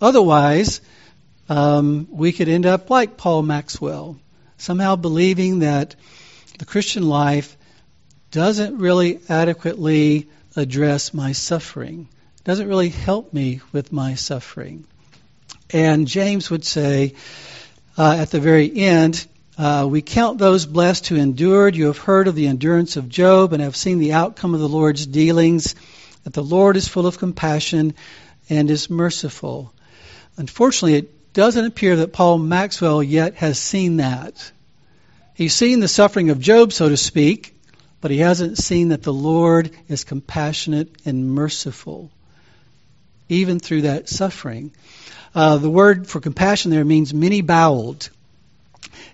Otherwise, 0.00 0.80
um, 1.48 2.06
we 2.10 2.32
could 2.32 2.48
end 2.48 2.66
up 2.66 2.90
like 2.90 3.16
Paul 3.16 3.42
Maxwell, 3.42 4.16
somehow 4.56 4.96
believing 4.96 5.60
that 5.60 5.96
the 6.58 6.64
Christian 6.64 7.08
life 7.08 7.56
doesn't 8.30 8.78
really 8.78 9.20
adequately 9.28 10.28
address 10.56 11.12
my 11.12 11.32
suffering, 11.32 12.08
doesn't 12.44 12.68
really 12.68 12.88
help 12.88 13.32
me 13.32 13.60
with 13.72 13.92
my 13.92 14.14
suffering. 14.14 14.84
And 15.72 16.06
James 16.06 16.50
would 16.50 16.64
say, 16.64 17.14
uh, 17.96 18.16
at 18.18 18.30
the 18.30 18.40
very 18.40 18.74
end, 18.76 19.26
uh, 19.58 19.86
we 19.88 20.00
count 20.00 20.38
those 20.38 20.64
blessed 20.64 21.08
who 21.08 21.16
endured. 21.16 21.76
You 21.76 21.86
have 21.86 21.98
heard 21.98 22.28
of 22.28 22.34
the 22.34 22.46
endurance 22.46 22.96
of 22.96 23.08
Job 23.08 23.52
and 23.52 23.62
have 23.62 23.76
seen 23.76 23.98
the 23.98 24.14
outcome 24.14 24.54
of 24.54 24.60
the 24.60 24.68
Lord's 24.68 25.06
dealings, 25.06 25.74
that 26.24 26.32
the 26.32 26.42
Lord 26.42 26.76
is 26.76 26.88
full 26.88 27.06
of 27.06 27.18
compassion 27.18 27.94
and 28.48 28.70
is 28.70 28.90
merciful. 28.90 29.72
Unfortunately, 30.36 30.94
it 30.94 31.32
doesn't 31.32 31.64
appear 31.64 31.96
that 31.96 32.12
Paul 32.12 32.38
Maxwell 32.38 33.02
yet 33.02 33.34
has 33.34 33.58
seen 33.58 33.98
that. 33.98 34.50
He's 35.34 35.54
seen 35.54 35.80
the 35.80 35.88
suffering 35.88 36.30
of 36.30 36.40
Job, 36.40 36.72
so 36.72 36.88
to 36.88 36.96
speak, 36.96 37.54
but 38.00 38.10
he 38.10 38.18
hasn't 38.18 38.58
seen 38.58 38.88
that 38.88 39.02
the 39.02 39.12
Lord 39.12 39.70
is 39.88 40.04
compassionate 40.04 40.90
and 41.04 41.30
merciful, 41.34 42.10
even 43.28 43.58
through 43.58 43.82
that 43.82 44.08
suffering. 44.08 44.72
Uh, 45.34 45.58
the 45.58 45.70
word 45.70 46.08
for 46.08 46.20
compassion 46.20 46.70
there 46.70 46.84
means 46.84 47.14
many 47.14 47.40
boweled. 47.40 48.10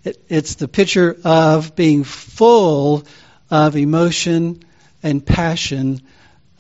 It, 0.02 0.22
it's 0.28 0.54
the 0.54 0.68
picture 0.68 1.16
of 1.24 1.76
being 1.76 2.04
full 2.04 3.04
of 3.50 3.76
emotion 3.76 4.62
and 5.02 5.24
passion 5.24 6.00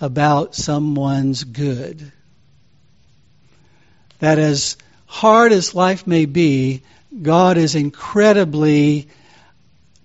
about 0.00 0.54
someone's 0.54 1.44
good. 1.44 2.12
That 4.18 4.38
as 4.38 4.76
hard 5.06 5.52
as 5.52 5.74
life 5.74 6.06
may 6.06 6.26
be, 6.26 6.82
God 7.22 7.56
is 7.56 7.74
incredibly 7.74 9.08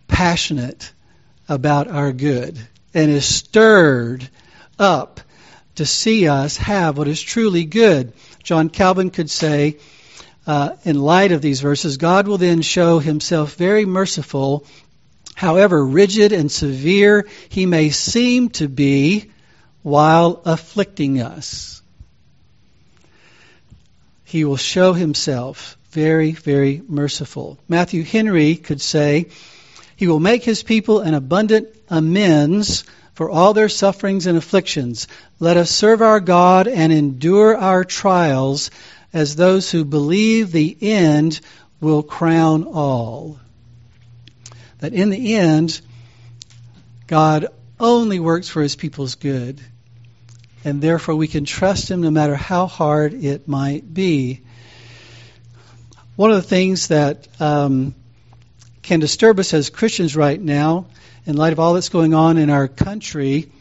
passionate 0.08 0.92
about 1.50 1.88
our 1.88 2.14
good 2.14 2.58
and 2.94 3.12
is 3.12 3.26
stirred 3.26 4.30
up 4.80 5.20
to 5.76 5.86
see 5.86 6.28
us 6.28 6.58
have 6.58 6.98
what 6.98 7.08
is 7.08 7.22
truly 7.22 7.66
good. 7.66 8.14
John 8.44 8.70
Calvin 8.70 9.10
could 9.10 9.30
say, 9.30 9.78
uh, 10.48 10.76
in 10.84 11.00
light 11.00 11.32
of 11.32 11.42
these 11.42 11.62
verses, 11.62 11.98
God 11.98 12.28
will 12.28 12.38
then 12.38 12.62
show 12.62 13.00
himself 13.00 13.56
very 13.56 13.86
merciful, 13.86 14.66
however 15.36 15.86
rigid 15.86 16.34
and 16.34 16.52
severe 16.52 17.28
he 17.50 17.66
may 17.66 17.90
seem 17.90 18.50
to 18.50 18.68
be 18.68 19.32
while 19.84 20.42
afflicting 20.46 21.22
us. 21.22 21.82
He 24.24 24.46
will 24.46 24.58
show 24.58 24.94
himself 24.94 25.78
very, 25.92 26.32
very 26.32 26.82
merciful. 26.88 27.60
Matthew 27.68 28.04
Henry 28.04 28.56
could 28.56 28.82
say, 28.82 29.28
He 29.96 30.08
will 30.08 30.20
make 30.20 30.44
his 30.44 30.64
people 30.64 31.00
an 31.02 31.14
abundant 31.14 31.68
amends 31.90 32.86
for 33.14 33.30
all 33.30 33.54
their 33.54 33.70
sufferings 33.70 34.26
and 34.26 34.38
afflictions. 34.38 35.08
Let 35.40 35.58
us 35.58 35.70
serve 35.70 36.02
our 36.02 36.20
God 36.20 36.68
and 36.68 36.94
endure 36.94 37.58
our 37.58 37.84
trials 37.84 38.72
as 39.14 39.36
those 39.36 39.70
who 39.70 39.84
believe 39.84 40.52
the 40.52 40.78
end 40.82 41.40
will 41.80 42.04
crown 42.04 42.64
all. 42.64 43.40
That 44.80 44.94
in 44.94 45.10
the 45.10 45.36
end, 45.36 45.82
God 47.08 47.48
only 47.80 48.20
works 48.20 48.48
for 48.48 48.62
his 48.62 48.76
people's 48.76 49.16
good. 49.16 49.60
And 50.64 50.82
therefore, 50.82 51.16
we 51.16 51.28
can 51.28 51.46
trust 51.46 51.90
him 51.90 52.02
no 52.02 52.12
matter 52.12 52.36
how 52.36 52.68
hard 52.68 53.14
it 53.14 53.48
might 53.48 53.92
be. 53.92 54.42
One 56.16 56.30
of 56.30 56.36
the 56.36 56.48
things 56.48 56.90
that 56.90 57.28
um, 57.42 57.96
can 58.84 59.00
disturb 59.00 59.40
us 59.40 59.54
as 59.54 59.70
Christians 59.70 60.16
right 60.16 60.40
now 60.40 60.86
in 61.26 61.38
light 61.38 61.54
of 61.54 61.60
all 61.60 61.74
that's 61.74 61.90
going 61.90 62.14
on 62.14 62.38
in 62.38 62.50
our 62.50 62.68
country 62.68 63.52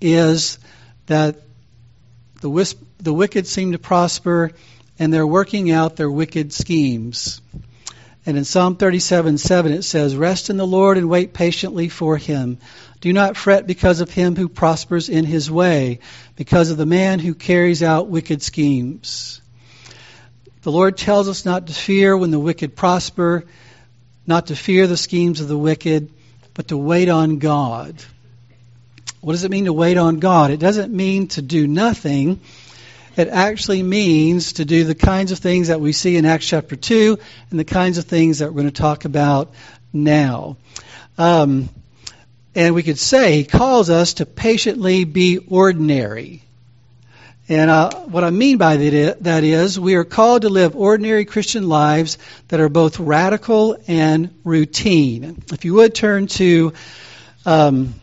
is 0.00 0.58
that 1.06 1.36
the, 2.40 2.48
wisp, 2.48 2.80
the 2.98 3.12
wicked 3.12 3.46
seem 3.46 3.72
to 3.72 3.78
prosper 3.78 4.52
and 4.98 5.12
they're 5.12 5.26
working 5.26 5.70
out 5.70 5.96
their 5.96 6.10
wicked 6.10 6.52
schemes. 6.52 7.40
And 8.26 8.36
in 8.36 8.44
Psalm 8.44 8.76
37 8.76 9.38
7, 9.38 9.72
it 9.72 9.82
says, 9.82 10.14
Rest 10.14 10.50
in 10.50 10.56
the 10.56 10.66
Lord 10.66 10.98
and 10.98 11.08
wait 11.08 11.32
patiently 11.32 11.88
for 11.88 12.16
him. 12.16 12.58
Do 13.00 13.12
not 13.12 13.36
fret 13.36 13.66
because 13.66 14.00
of 14.00 14.10
him 14.10 14.36
who 14.36 14.48
prospers 14.48 15.08
in 15.08 15.24
his 15.24 15.50
way, 15.50 16.00
because 16.36 16.70
of 16.70 16.76
the 16.76 16.86
man 16.86 17.20
who 17.20 17.34
carries 17.34 17.82
out 17.82 18.08
wicked 18.08 18.42
schemes. 18.42 19.40
The 20.62 20.72
Lord 20.72 20.96
tells 20.96 21.28
us 21.28 21.44
not 21.44 21.68
to 21.68 21.72
fear 21.72 22.16
when 22.16 22.30
the 22.30 22.40
wicked 22.40 22.74
prosper, 22.76 23.44
not 24.26 24.48
to 24.48 24.56
fear 24.56 24.86
the 24.86 24.96
schemes 24.96 25.40
of 25.40 25.48
the 25.48 25.56
wicked, 25.56 26.10
but 26.58 26.66
to 26.66 26.76
wait 26.76 27.08
on 27.08 27.38
God. 27.38 27.94
What 29.20 29.34
does 29.34 29.44
it 29.44 29.50
mean 29.52 29.66
to 29.66 29.72
wait 29.72 29.96
on 29.96 30.18
God? 30.18 30.50
It 30.50 30.58
doesn't 30.58 30.92
mean 30.92 31.28
to 31.28 31.40
do 31.40 31.68
nothing. 31.68 32.40
It 33.16 33.28
actually 33.28 33.84
means 33.84 34.54
to 34.54 34.64
do 34.64 34.82
the 34.82 34.96
kinds 34.96 35.30
of 35.30 35.38
things 35.38 35.68
that 35.68 35.80
we 35.80 35.92
see 35.92 36.16
in 36.16 36.24
Acts 36.24 36.48
chapter 36.48 36.74
2 36.74 37.16
and 37.52 37.60
the 37.60 37.64
kinds 37.64 37.98
of 37.98 38.06
things 38.06 38.40
that 38.40 38.46
we're 38.46 38.62
going 38.62 38.72
to 38.72 38.82
talk 38.82 39.04
about 39.04 39.54
now. 39.92 40.56
Um, 41.16 41.68
and 42.56 42.74
we 42.74 42.82
could 42.82 42.98
say 42.98 43.36
he 43.36 43.44
calls 43.44 43.88
us 43.88 44.14
to 44.14 44.26
patiently 44.26 45.04
be 45.04 45.38
ordinary. 45.38 46.42
And 47.50 47.70
uh, 47.70 47.90
what 48.00 48.24
I 48.24 48.30
mean 48.30 48.58
by 48.58 48.76
that 48.76 49.42
is, 49.42 49.80
we 49.80 49.94
are 49.94 50.04
called 50.04 50.42
to 50.42 50.50
live 50.50 50.76
ordinary 50.76 51.24
Christian 51.24 51.66
lives 51.66 52.18
that 52.48 52.60
are 52.60 52.68
both 52.68 53.00
radical 53.00 53.78
and 53.86 54.34
routine. 54.44 55.42
If 55.50 55.64
you 55.64 55.72
would 55.74 55.94
turn 55.94 56.26
to 56.26 56.74
um, 57.46 57.94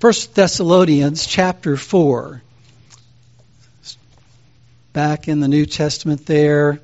1 0.00 0.12
Thessalonians 0.32 1.26
chapter 1.26 1.76
4. 1.76 2.42
Back 4.94 5.28
in 5.28 5.40
the 5.40 5.48
New 5.48 5.66
Testament 5.66 6.24
there. 6.24 6.80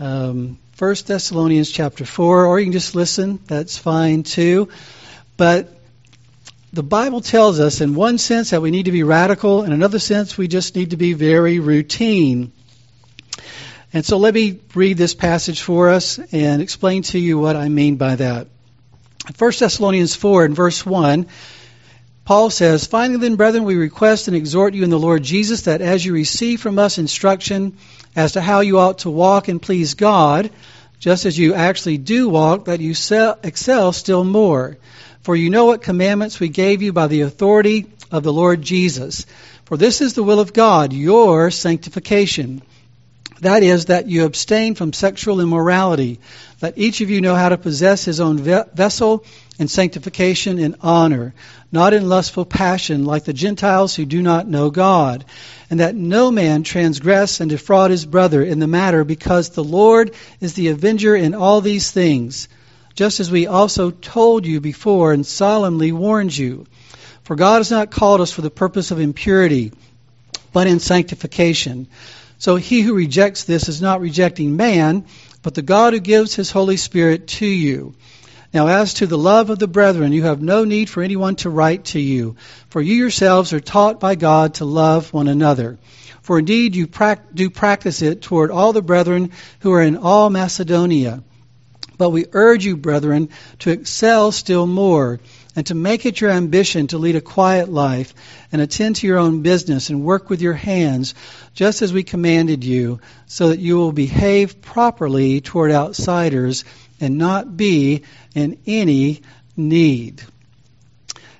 Um, 0.00 0.58
1 0.78 0.94
Thessalonians 1.06 1.70
chapter 1.70 2.04
4, 2.04 2.46
or 2.46 2.58
you 2.58 2.66
can 2.66 2.72
just 2.72 2.96
listen, 2.96 3.38
that's 3.46 3.78
fine 3.78 4.24
too. 4.24 4.68
But 5.36 5.72
the 6.74 6.82
Bible 6.82 7.20
tells 7.20 7.60
us, 7.60 7.80
in 7.80 7.94
one 7.94 8.18
sense, 8.18 8.50
that 8.50 8.60
we 8.60 8.72
need 8.72 8.86
to 8.86 8.92
be 8.92 9.04
radical, 9.04 9.62
in 9.62 9.72
another 9.72 10.00
sense, 10.00 10.36
we 10.36 10.48
just 10.48 10.74
need 10.74 10.90
to 10.90 10.96
be 10.96 11.12
very 11.12 11.60
routine. 11.60 12.52
And 13.92 14.04
so 14.04 14.18
let 14.18 14.34
me 14.34 14.58
read 14.74 14.96
this 14.96 15.14
passage 15.14 15.62
for 15.62 15.90
us 15.90 16.18
and 16.32 16.60
explain 16.60 17.02
to 17.04 17.18
you 17.18 17.38
what 17.38 17.54
I 17.54 17.68
mean 17.68 17.94
by 17.96 18.16
that. 18.16 18.48
1 19.38 19.52
Thessalonians 19.58 20.16
4 20.16 20.46
and 20.46 20.56
verse 20.56 20.84
1, 20.84 21.26
Paul 22.24 22.50
says, 22.50 22.86
Finally 22.86 23.20
then, 23.20 23.36
brethren, 23.36 23.64
we 23.64 23.76
request 23.76 24.26
and 24.26 24.36
exhort 24.36 24.74
you 24.74 24.82
in 24.82 24.90
the 24.90 24.98
Lord 24.98 25.22
Jesus 25.22 25.62
that 25.62 25.80
as 25.80 26.04
you 26.04 26.12
receive 26.12 26.60
from 26.60 26.80
us 26.80 26.98
instruction 26.98 27.76
as 28.16 28.32
to 28.32 28.40
how 28.40 28.60
you 28.60 28.80
ought 28.80 28.98
to 29.00 29.10
walk 29.10 29.46
and 29.46 29.62
please 29.62 29.94
God, 29.94 30.50
just 30.98 31.24
as 31.24 31.38
you 31.38 31.54
actually 31.54 31.98
do 31.98 32.28
walk, 32.28 32.64
that 32.64 32.80
you 32.80 32.94
excel 33.44 33.92
still 33.92 34.24
more 34.24 34.76
for 35.24 35.34
you 35.34 35.48
know 35.48 35.64
what 35.64 35.80
commandments 35.80 36.38
we 36.38 36.50
gave 36.50 36.82
you 36.82 36.92
by 36.92 37.06
the 37.06 37.22
authority 37.22 37.86
of 38.12 38.22
the 38.22 38.32
Lord 38.32 38.60
Jesus. 38.60 39.24
For 39.64 39.78
this 39.78 40.02
is 40.02 40.12
the 40.12 40.22
will 40.22 40.38
of 40.38 40.52
God, 40.52 40.92
your 40.92 41.50
sanctification. 41.50 42.60
That 43.40 43.62
is, 43.62 43.86
that 43.86 44.06
you 44.06 44.26
abstain 44.26 44.74
from 44.74 44.92
sexual 44.92 45.40
immorality. 45.40 46.20
Let 46.60 46.76
each 46.76 47.00
of 47.00 47.08
you 47.08 47.22
know 47.22 47.34
how 47.34 47.48
to 47.48 47.56
possess 47.56 48.04
his 48.04 48.20
own 48.20 48.36
vessel 48.36 49.24
in 49.58 49.68
sanctification 49.68 50.58
and 50.58 50.76
honor, 50.82 51.32
not 51.72 51.94
in 51.94 52.06
lustful 52.06 52.44
passion 52.44 53.06
like 53.06 53.24
the 53.24 53.32
Gentiles 53.32 53.94
who 53.94 54.04
do 54.04 54.20
not 54.20 54.46
know 54.46 54.70
God. 54.70 55.24
And 55.70 55.80
that 55.80 55.94
no 55.94 56.30
man 56.30 56.64
transgress 56.64 57.40
and 57.40 57.48
defraud 57.48 57.90
his 57.90 58.04
brother 58.04 58.42
in 58.42 58.58
the 58.58 58.66
matter, 58.66 59.04
because 59.04 59.48
the 59.48 59.64
Lord 59.64 60.14
is 60.42 60.52
the 60.52 60.68
avenger 60.68 61.16
in 61.16 61.34
all 61.34 61.62
these 61.62 61.90
things 61.90 62.46
just 62.94 63.20
as 63.20 63.30
we 63.30 63.46
also 63.46 63.90
told 63.90 64.46
you 64.46 64.60
before 64.60 65.12
and 65.12 65.26
solemnly 65.26 65.92
warned 65.92 66.36
you. 66.36 66.66
For 67.24 67.36
God 67.36 67.58
has 67.58 67.70
not 67.70 67.90
called 67.90 68.20
us 68.20 68.30
for 68.30 68.42
the 68.42 68.50
purpose 68.50 68.90
of 68.90 69.00
impurity, 69.00 69.72
but 70.52 70.66
in 70.66 70.78
sanctification. 70.78 71.88
So 72.38 72.56
he 72.56 72.82
who 72.82 72.94
rejects 72.94 73.44
this 73.44 73.68
is 73.68 73.80
not 73.80 74.00
rejecting 74.00 74.56
man, 74.56 75.06
but 75.42 75.54
the 75.54 75.62
God 75.62 75.92
who 75.92 76.00
gives 76.00 76.34
his 76.34 76.50
Holy 76.50 76.76
Spirit 76.76 77.26
to 77.28 77.46
you. 77.46 77.94
Now, 78.52 78.68
as 78.68 78.94
to 78.94 79.06
the 79.06 79.18
love 79.18 79.50
of 79.50 79.58
the 79.58 79.66
brethren, 79.66 80.12
you 80.12 80.22
have 80.24 80.40
no 80.40 80.64
need 80.64 80.88
for 80.88 81.02
anyone 81.02 81.34
to 81.36 81.50
write 81.50 81.86
to 81.86 81.98
you, 81.98 82.36
for 82.68 82.80
you 82.80 82.94
yourselves 82.94 83.52
are 83.52 83.60
taught 83.60 83.98
by 83.98 84.14
God 84.14 84.54
to 84.54 84.64
love 84.64 85.12
one 85.12 85.26
another. 85.26 85.78
For 86.22 86.38
indeed 86.38 86.76
you 86.76 86.88
do 87.34 87.50
practice 87.50 88.00
it 88.00 88.22
toward 88.22 88.52
all 88.52 88.72
the 88.72 88.80
brethren 88.80 89.32
who 89.60 89.72
are 89.72 89.82
in 89.82 89.96
all 89.96 90.30
Macedonia. 90.30 91.24
But 91.96 92.10
we 92.10 92.26
urge 92.32 92.64
you, 92.64 92.76
brethren, 92.76 93.28
to 93.60 93.70
excel 93.70 94.32
still 94.32 94.66
more 94.66 95.20
and 95.56 95.64
to 95.66 95.74
make 95.74 96.04
it 96.06 96.20
your 96.20 96.30
ambition 96.30 96.88
to 96.88 96.98
lead 96.98 97.16
a 97.16 97.20
quiet 97.20 97.68
life 97.68 98.14
and 98.50 98.60
attend 98.60 98.96
to 98.96 99.06
your 99.06 99.18
own 99.18 99.42
business 99.42 99.90
and 99.90 100.04
work 100.04 100.28
with 100.28 100.42
your 100.42 100.54
hands, 100.54 101.14
just 101.54 101.82
as 101.82 101.92
we 101.92 102.02
commanded 102.02 102.64
you, 102.64 103.00
so 103.26 103.50
that 103.50 103.60
you 103.60 103.76
will 103.76 103.92
behave 103.92 104.60
properly 104.60 105.40
toward 105.40 105.70
outsiders 105.70 106.64
and 107.00 107.18
not 107.18 107.56
be 107.56 108.02
in 108.34 108.58
any 108.66 109.22
need. 109.56 110.22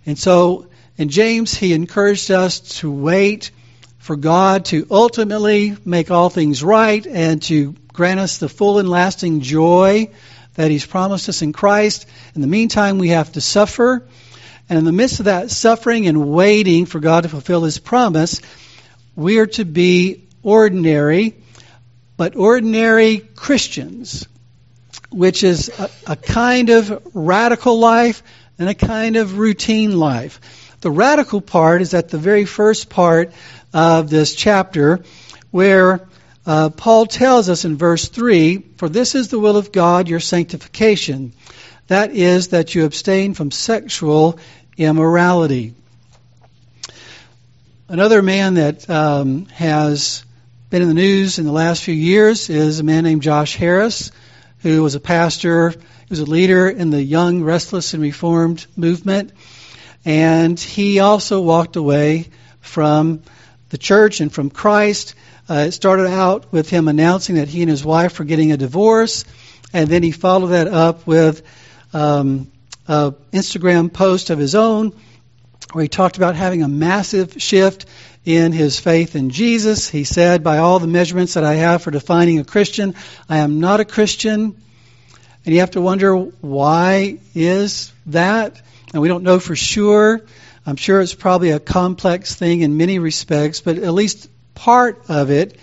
And 0.07 0.19
so 0.19 0.67
in 0.97 1.09
James, 1.09 1.55
he 1.55 1.73
encouraged 1.73 2.31
us 2.31 2.61
to 2.79 2.91
wait 2.91 3.51
for 3.99 4.17
God 4.17 4.67
to 4.67 4.87
ultimately 4.91 5.77
make 5.85 6.11
all 6.11 6.29
things 6.29 6.63
right 6.63 7.05
and 7.05 7.43
to 7.45 7.75
grant 7.93 8.21
us 8.21 8.39
the 8.39 8.49
full 8.49 8.79
and 8.79 8.89
lasting 8.89 9.41
joy 9.41 10.11
that 10.55 10.71
He's 10.71 10.87
promised 10.87 11.29
us 11.29 11.43
in 11.43 11.53
Christ. 11.53 12.07
In 12.35 12.41
the 12.41 12.47
meantime, 12.47 12.99
we 12.99 13.09
have 13.09 13.33
to 13.33 13.41
suffer. 13.41 14.07
And 14.69 14.79
in 14.79 14.85
the 14.85 14.93
midst 14.93 15.21
of 15.21 15.27
that 15.27 15.51
suffering 15.51 16.07
and 16.07 16.31
waiting 16.31 16.87
for 16.87 17.01
God 17.01 17.25
to 17.25 17.29
fulfill 17.29 17.65
His 17.65 17.79
promise, 17.79 18.41
we 19.15 19.39
are 19.39 19.47
to 19.47 19.65
be 19.65 20.25
ordinary, 20.43 21.35
but 22.17 22.37
ordinary 22.37 23.19
Christians, 23.19 24.27
which 25.11 25.45
is 25.45 25.71
a, 25.79 25.91
a 26.07 26.17
kind 26.17 26.71
of 26.71 27.15
radical 27.15 27.79
life 27.79 28.23
and 28.59 28.69
a 28.69 28.75
kind 28.75 29.17
of 29.17 29.39
routine 29.39 29.97
life. 29.99 30.41
The 30.81 30.91
radical 30.91 31.41
part 31.41 31.83
is 31.83 31.95
at 31.95 32.09
the 32.09 32.19
very 32.19 32.45
first 32.45 32.89
part 32.91 33.33
of 33.73 34.11
this 34.11 34.35
chapter, 34.35 35.03
where 35.51 36.07
uh, 36.47 36.71
Paul 36.71 37.07
tells 37.07 37.49
us 37.49 37.65
in 37.65 37.77
verse 37.77 38.09
3 38.09 38.59
For 38.77 38.89
this 38.89 39.15
is 39.15 39.29
the 39.29 39.39
will 39.39 39.57
of 39.57 39.73
God, 39.73 40.09
your 40.09 40.21
sanctification. 40.21 41.33
That 41.87 42.13
is, 42.13 42.49
that 42.49 42.75
you 42.75 42.85
abstain 42.85 43.35
from 43.35 43.51
sexual 43.51 44.39
immorality. 44.77 45.75
Another 47.89 48.23
man 48.23 48.55
that 48.55 48.89
um, 48.89 49.47
has 49.47 50.25
been 50.71 50.83
in 50.83 50.89
the 50.89 50.95
news 50.95 51.39
in 51.39 51.45
the 51.45 51.53
last 51.53 51.83
few 51.83 51.95
years 51.95 52.51
is 52.51 52.81
a 52.81 52.83
man 52.83 53.05
named 53.05 53.23
Josh 53.23 53.57
Harris, 53.57 54.11
who 54.61 54.83
was 54.83 54.95
a 54.95 55.01
pastor, 55.01 55.71
he 55.71 56.11
was 56.11 56.21
a 56.21 56.25
leader 56.25 56.69
in 56.69 56.91
the 56.91 57.03
Young, 57.03 57.43
Restless, 57.43 57.95
and 57.95 58.03
Reformed 58.03 58.67
movement. 58.77 59.33
And 60.05 60.59
he 60.59 61.01
also 61.01 61.41
walked 61.41 61.77
away 61.77 62.29
from 62.61 63.23
the 63.75 63.79
church 63.79 64.21
and 64.21 64.33
from 64.33 64.51
Christ. 64.51 65.17
Uh, 65.51 65.65
it 65.67 65.73
started 65.73 66.07
out 66.07 66.53
with 66.53 66.71
him 66.71 66.87
announcing 66.87 67.35
that 67.35 67.49
he 67.49 67.61
and 67.61 67.69
his 67.69 67.85
wife 67.85 68.21
were 68.21 68.25
getting 68.25 68.53
a 68.53 68.57
divorce, 68.57 69.25
and 69.73 69.89
then 69.89 70.05
he 70.05 70.13
followed 70.13 70.49
that 70.49 70.69
up 70.69 71.09
with 71.09 71.43
um, 71.93 72.53
an 72.87 73.17
Instagram 73.33 73.93
post 73.93 74.31
of 74.31 74.39
his 74.39 74.55
own 74.55 74.93
where 75.73 75.83
he 75.83 75.89
talked 75.89 76.17
about 76.19 76.37
having 76.37 76.63
a 76.63 76.69
massive 76.69 77.43
shift 77.43 77.87
in 78.25 78.53
his 78.53 78.79
faith 78.79 79.17
in 79.17 79.31
Jesus. 79.31 79.89
He 79.89 80.05
said, 80.05 80.45
By 80.45 80.59
all 80.59 80.79
the 80.79 80.87
measurements 80.87 81.35
that 81.35 81.43
I 81.43 81.55
have 81.55 81.83
for 81.83 81.91
defining 81.91 82.39
a 82.39 82.45
Christian, 82.45 82.95
I 83.29 83.39
am 83.39 83.59
not 83.59 83.81
a 83.81 83.85
Christian. 83.85 84.55
And 85.45 85.53
you 85.53 85.59
have 85.59 85.73
to 85.73 85.81
wonder 85.81 86.15
why 86.15 87.19
is 87.35 87.93
that? 88.07 88.63
And 88.93 89.03
we 89.03 89.09
don't 89.09 89.25
know 89.25 89.41
for 89.41 89.57
sure. 89.57 90.23
I'm 90.67 90.77
sure 90.77 91.01
it's 91.01 91.15
probably 91.15 91.51
a 91.51 91.61
complex 91.61 92.35
thing 92.35 92.63
in 92.63 92.77
many 92.77 92.99
respects, 92.99 93.61
but 93.61 93.79
at 93.79 93.93
least 93.93 94.31
part 94.55 95.05
of 95.09 95.31
it 95.31 95.59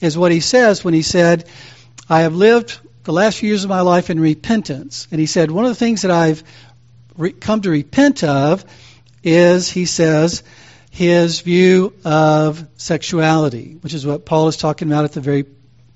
is 0.00 0.16
what 0.16 0.32
he 0.32 0.40
says 0.40 0.84
when 0.84 0.94
he 0.94 1.02
said, 1.02 1.48
I 2.08 2.20
have 2.20 2.34
lived 2.34 2.78
the 3.04 3.12
last 3.12 3.38
few 3.38 3.48
years 3.48 3.64
of 3.64 3.70
my 3.70 3.80
life 3.80 4.10
in 4.10 4.20
repentance. 4.20 5.08
And 5.10 5.20
he 5.20 5.26
said, 5.26 5.50
one 5.50 5.64
of 5.64 5.70
the 5.70 5.74
things 5.74 6.02
that 6.02 6.10
I've 6.10 6.44
re- 7.16 7.32
come 7.32 7.62
to 7.62 7.70
repent 7.70 8.22
of 8.22 8.64
is, 9.22 9.70
he 9.70 9.86
says, 9.86 10.42
his 10.90 11.40
view 11.40 11.92
of 12.04 12.64
sexuality, 12.76 13.78
which 13.80 13.94
is 13.94 14.06
what 14.06 14.24
Paul 14.24 14.48
is 14.48 14.56
talking 14.56 14.86
about 14.88 15.04
at 15.04 15.12
the 15.12 15.20
very 15.20 15.46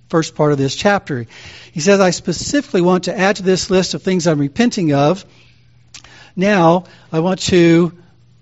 first 0.08 0.34
part 0.34 0.50
of 0.52 0.58
this 0.58 0.74
chapter. 0.74 1.26
He 1.72 1.80
says, 1.80 2.00
I 2.00 2.10
specifically 2.10 2.80
want 2.80 3.04
to 3.04 3.16
add 3.16 3.36
to 3.36 3.42
this 3.42 3.70
list 3.70 3.94
of 3.94 4.02
things 4.02 4.26
I'm 4.26 4.40
repenting 4.40 4.92
of. 4.92 5.24
Now, 6.34 6.84
I 7.12 7.20
want 7.20 7.40
to 7.42 7.92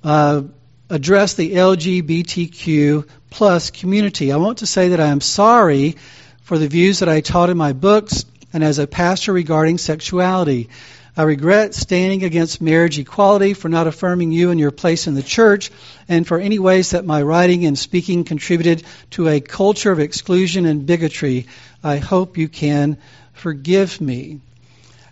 uh, 0.07 0.43
address 0.89 1.35
the 1.35 1.53
LGBTQ 1.53 3.09
plus 3.29 3.71
community. 3.73 4.31
I 4.31 4.37
want 4.37 4.59
to 4.59 4.67
say 4.67 4.91
that 4.91 5.01
I 5.01 5.09
am 5.09 5.21
sorry 5.21 5.97
for 6.43 6.59
the 6.59 6.69
views 6.69 7.01
that 7.01 7.09
I 7.09 7.23
taught 7.23 7.51
in 7.51 7.57
my 7.57 7.73
books 7.73 8.25
and 8.53 8.63
as 8.63 8.79
a 8.79 8.87
pastor 8.87 9.33
regarding 9.33 9.79
sexuality. 9.79 10.71
I 11.17 11.23
regret 11.25 11.75
standing 11.75 12.23
against 12.23 12.61
marriage 12.61 13.01
equality 13.01 13.53
for 13.53 13.69
not 13.69 13.89
affirming 13.89 14.31
you 14.31 14.51
and 14.51 14.61
your 14.61 14.71
place 14.71 15.09
in 15.09 15.15
the 15.15 15.25
church, 15.25 15.73
and 16.09 16.25
for 16.25 16.39
any 16.39 16.61
ways 16.61 16.93
that 16.93 17.05
my 17.05 17.21
writing 17.21 17.67
and 17.67 17.77
speaking 17.77 18.23
contributed 18.23 18.85
to 19.13 19.27
a 19.27 19.41
culture 19.41 19.91
of 19.91 19.99
exclusion 19.99 20.67
and 20.67 20.87
bigotry. 20.87 21.49
I 21.83 21.97
hope 21.97 22.39
you 22.39 22.49
can 22.49 22.99
forgive 23.33 24.01
me. 24.01 24.39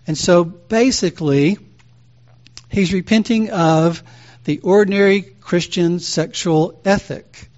And 0.07 0.17
so 0.17 0.45
basically, 0.45 1.57
he's 2.69 2.93
repenting 2.93 3.49
of 3.49 4.01
the 4.45 4.59
ordinary 4.59 5.21
Christian 5.21 5.99
sexual 5.99 6.79
ethic. 6.85 7.49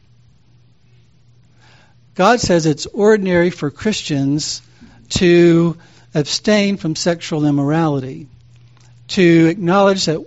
God 2.15 2.39
says 2.39 2.65
it's 2.65 2.87
ordinary 2.87 3.51
for 3.51 3.69
Christians 3.69 4.61
to 5.09 5.77
abstain 6.15 6.77
from 6.77 6.95
sexual 6.95 7.45
immorality 7.45 8.27
to 9.09 9.47
acknowledge 9.47 10.05
that 10.05 10.25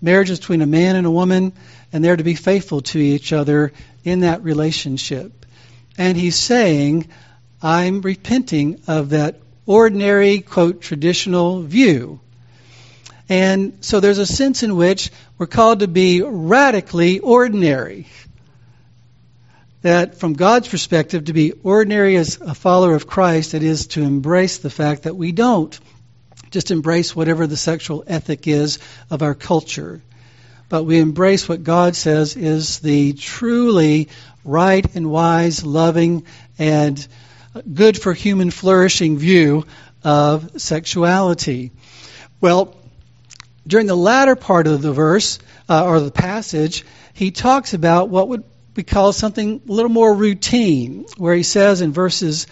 marriage 0.00 0.30
is 0.30 0.38
between 0.38 0.62
a 0.62 0.66
man 0.66 0.96
and 0.96 1.06
a 1.06 1.10
woman, 1.10 1.52
and 1.92 2.04
they're 2.04 2.16
to 2.16 2.24
be 2.24 2.34
faithful 2.34 2.80
to 2.80 2.98
each 2.98 3.32
other 3.32 3.72
in 4.04 4.20
that 4.20 4.42
relationship. 4.42 5.46
And 5.96 6.16
he's 6.16 6.36
saying, 6.36 7.08
I'm 7.62 8.00
repenting 8.00 8.80
of 8.86 9.10
that 9.10 9.40
ordinary, 9.66 10.40
quote, 10.40 10.80
traditional 10.80 11.62
view. 11.62 12.20
And 13.28 13.78
so 13.84 14.00
there's 14.00 14.18
a 14.18 14.26
sense 14.26 14.62
in 14.62 14.76
which 14.76 15.10
we're 15.36 15.46
called 15.46 15.80
to 15.80 15.88
be 15.88 16.22
radically 16.22 17.18
ordinary. 17.18 18.06
That 19.82 20.16
from 20.16 20.32
God's 20.32 20.68
perspective, 20.68 21.26
to 21.26 21.32
be 21.32 21.52
ordinary 21.52 22.16
as 22.16 22.40
a 22.40 22.54
follower 22.54 22.94
of 22.94 23.06
Christ, 23.06 23.54
it 23.54 23.62
is 23.62 23.88
to 23.88 24.02
embrace 24.02 24.58
the 24.58 24.70
fact 24.70 25.04
that 25.04 25.16
we 25.16 25.32
don't 25.32 25.78
just 26.50 26.70
embrace 26.70 27.14
whatever 27.14 27.46
the 27.46 27.56
sexual 27.56 28.04
ethic 28.06 28.46
is 28.46 28.78
of 29.10 29.22
our 29.22 29.34
culture. 29.34 30.02
But 30.68 30.84
we 30.84 30.98
embrace 30.98 31.48
what 31.48 31.62
God 31.62 31.96
says 31.96 32.36
is 32.36 32.80
the 32.80 33.12
truly 33.12 34.08
right 34.44 34.84
and 34.94 35.10
wise, 35.10 35.64
loving, 35.64 36.24
and 36.58 37.06
good 37.72 38.00
for 38.00 38.12
human 38.12 38.50
flourishing 38.50 39.18
view 39.18 39.66
of 40.02 40.60
sexuality. 40.60 41.70
Well, 42.40 42.74
during 43.68 43.86
the 43.86 43.96
latter 43.96 44.34
part 44.34 44.66
of 44.66 44.82
the 44.82 44.92
verse, 44.92 45.38
uh, 45.68 45.84
or 45.84 46.00
the 46.00 46.10
passage, 46.10 46.84
he 47.14 47.30
talks 47.30 47.74
about 47.74 48.08
what 48.08 48.28
would 48.28 48.44
we 48.74 48.82
call 48.82 49.12
something 49.12 49.60
a 49.68 49.72
little 49.72 49.90
more 49.90 50.14
routine, 50.14 51.04
where 51.16 51.34
he 51.34 51.42
says 51.42 51.80
in 51.80 51.92
verses 51.92 52.46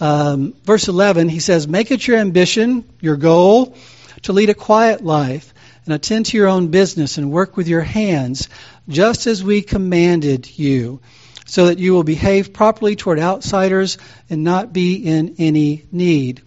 um, 0.00 0.54
verse 0.64 0.88
11, 0.88 1.28
he 1.28 1.38
says, 1.38 1.68
Make 1.68 1.92
it 1.92 2.06
your 2.06 2.18
ambition, 2.18 2.84
your 3.00 3.16
goal, 3.16 3.76
to 4.22 4.32
lead 4.32 4.50
a 4.50 4.54
quiet 4.54 5.04
life 5.04 5.54
and 5.84 5.94
attend 5.94 6.26
to 6.26 6.36
your 6.36 6.48
own 6.48 6.68
business 6.68 7.18
and 7.18 7.30
work 7.30 7.56
with 7.56 7.68
your 7.68 7.82
hands, 7.82 8.48
just 8.88 9.28
as 9.28 9.44
we 9.44 9.62
commanded 9.62 10.58
you, 10.58 11.00
so 11.46 11.66
that 11.66 11.78
you 11.78 11.92
will 11.92 12.02
behave 12.02 12.52
properly 12.52 12.96
toward 12.96 13.20
outsiders 13.20 13.98
and 14.28 14.42
not 14.42 14.72
be 14.72 14.94
in 14.94 15.36
any 15.38 15.84
need. 15.92 16.42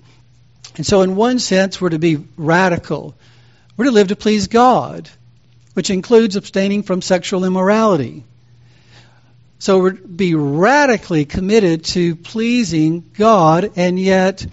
And 0.75 0.85
so, 0.85 1.01
in 1.01 1.15
one 1.15 1.39
sense, 1.39 1.79
we're 1.79 1.89
to 1.89 1.99
be 1.99 2.25
radical. 2.35 3.15
We're 3.77 3.85
to 3.85 3.91
live 3.91 4.07
to 4.07 4.15
please 4.15 4.47
God, 4.47 5.09
which 5.73 5.89
includes 5.89 6.37
abstaining 6.37 6.83
from 6.83 7.01
sexual 7.01 7.43
immorality. 7.43 8.23
So 9.59 9.79
we're 9.79 9.91
to 9.91 10.07
be 10.07 10.33
radically 10.33 11.25
committed 11.25 11.83
to 11.85 12.15
pleasing 12.15 13.03
God 13.17 13.73
and 13.75 13.99
yet 13.99 14.45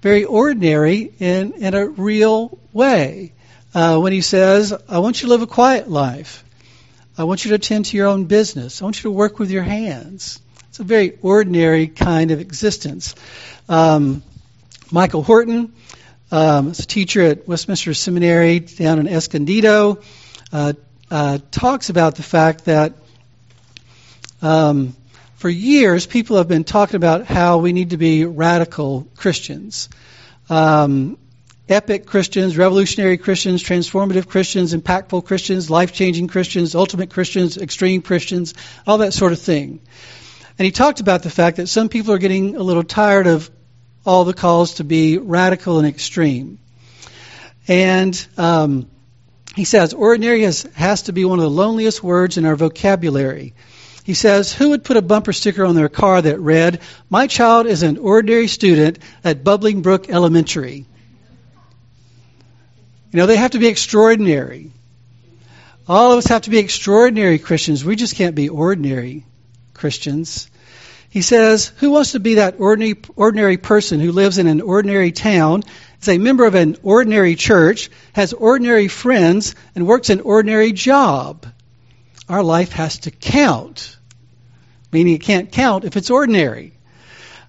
very 0.00 0.24
ordinary 0.24 1.12
in, 1.20 1.52
in 1.52 1.74
a 1.74 1.86
real 1.86 2.58
way. 2.72 3.34
Uh, 3.72 3.98
when 3.98 4.12
he 4.12 4.20
says, 4.20 4.74
I 4.88 4.98
want 4.98 5.22
you 5.22 5.28
to 5.28 5.32
live 5.32 5.42
a 5.42 5.46
quiet 5.46 5.88
life. 5.88 6.44
I 7.16 7.24
want 7.24 7.44
you 7.44 7.50
to 7.50 7.54
attend 7.54 7.86
to 7.86 7.96
your 7.96 8.08
own 8.08 8.24
business. 8.24 8.82
I 8.82 8.84
want 8.84 8.96
you 8.96 9.02
to 9.04 9.10
work 9.12 9.38
with 9.38 9.50
your 9.50 9.62
hands. 9.62 10.40
It's 10.70 10.80
a 10.80 10.84
very 10.84 11.18
ordinary 11.22 11.86
kind 11.86 12.32
of 12.32 12.40
existence. 12.40 13.14
Um, 13.68 14.22
Michael 14.90 15.22
Horton 15.22 15.72
um, 16.32 16.68
is 16.68 16.80
a 16.80 16.86
teacher 16.86 17.20
at 17.20 17.46
Westminster 17.46 17.92
Seminary 17.92 18.60
down 18.60 18.98
in 18.98 19.06
Escondido. 19.06 20.00
Uh, 20.50 20.72
uh, 21.10 21.38
talks 21.50 21.90
about 21.90 22.16
the 22.16 22.22
fact 22.22 22.64
that 22.64 22.94
um, 24.40 24.96
for 25.36 25.50
years, 25.50 26.06
people 26.06 26.38
have 26.38 26.48
been 26.48 26.64
talking 26.64 26.96
about 26.96 27.26
how 27.26 27.58
we 27.58 27.74
need 27.74 27.90
to 27.90 27.98
be 27.98 28.24
radical 28.24 29.06
Christians. 29.14 29.90
Um, 30.48 31.18
epic 31.68 32.06
Christians, 32.06 32.56
revolutionary 32.56 33.18
Christians, 33.18 33.62
transformative 33.62 34.26
Christians, 34.26 34.74
impactful 34.74 35.26
Christians, 35.26 35.68
life 35.68 35.92
changing 35.92 36.28
Christians, 36.28 36.74
ultimate 36.74 37.10
Christians, 37.10 37.58
extreme 37.58 38.00
Christians, 38.00 38.54
all 38.86 38.98
that 38.98 39.12
sort 39.12 39.32
of 39.32 39.38
thing. 39.38 39.80
And 40.58 40.64
he 40.64 40.72
talked 40.72 41.00
about 41.00 41.22
the 41.22 41.30
fact 41.30 41.58
that 41.58 41.68
some 41.68 41.90
people 41.90 42.14
are 42.14 42.18
getting 42.18 42.56
a 42.56 42.62
little 42.62 42.84
tired 42.84 43.26
of 43.26 43.50
all 44.04 44.24
the 44.24 44.34
calls 44.34 44.74
to 44.74 44.84
be 44.84 45.18
radical 45.18 45.78
and 45.78 45.86
extreme. 45.86 46.58
And 47.68 48.26
um, 48.36 48.90
he 49.54 49.64
says, 49.64 49.94
ordinary 49.94 50.42
has, 50.42 50.62
has 50.74 51.02
to 51.02 51.12
be 51.12 51.24
one 51.24 51.38
of 51.38 51.44
the 51.44 51.50
loneliest 51.50 52.02
words 52.02 52.36
in 52.36 52.44
our 52.44 52.56
vocabulary. 52.56 53.54
He 54.04 54.14
says, 54.14 54.52
Who 54.52 54.70
would 54.70 54.84
put 54.84 54.96
a 54.96 55.02
bumper 55.02 55.32
sticker 55.32 55.64
on 55.64 55.76
their 55.76 55.88
car 55.88 56.20
that 56.20 56.40
read, 56.40 56.80
My 57.08 57.28
child 57.28 57.66
is 57.66 57.82
an 57.82 57.98
ordinary 57.98 58.48
student 58.48 58.98
at 59.22 59.44
Bubbling 59.44 59.82
Brook 59.82 60.08
Elementary? 60.08 60.86
You 63.12 63.16
know, 63.18 63.26
they 63.26 63.36
have 63.36 63.52
to 63.52 63.58
be 63.58 63.68
extraordinary. 63.68 64.72
All 65.86 66.12
of 66.12 66.18
us 66.18 66.26
have 66.26 66.42
to 66.42 66.50
be 66.50 66.58
extraordinary 66.58 67.38
Christians. 67.38 67.84
We 67.84 67.94
just 67.94 68.16
can't 68.16 68.34
be 68.34 68.48
ordinary 68.48 69.24
Christians. 69.74 70.48
He 71.12 71.20
says, 71.20 71.66
Who 71.76 71.90
wants 71.90 72.12
to 72.12 72.20
be 72.20 72.36
that 72.36 72.54
ordinary, 72.58 72.98
ordinary 73.16 73.58
person 73.58 74.00
who 74.00 74.12
lives 74.12 74.38
in 74.38 74.46
an 74.46 74.62
ordinary 74.62 75.12
town, 75.12 75.62
is 76.00 76.08
a 76.08 76.16
member 76.16 76.46
of 76.46 76.54
an 76.54 76.78
ordinary 76.82 77.34
church, 77.34 77.90
has 78.14 78.32
ordinary 78.32 78.88
friends, 78.88 79.54
and 79.74 79.86
works 79.86 80.08
an 80.08 80.22
ordinary 80.22 80.72
job? 80.72 81.44
Our 82.30 82.42
life 82.42 82.72
has 82.72 83.00
to 83.00 83.10
count, 83.10 83.98
meaning 84.90 85.12
it 85.12 85.20
can't 85.20 85.52
count 85.52 85.84
if 85.84 85.98
it's 85.98 86.08
ordinary. 86.08 86.72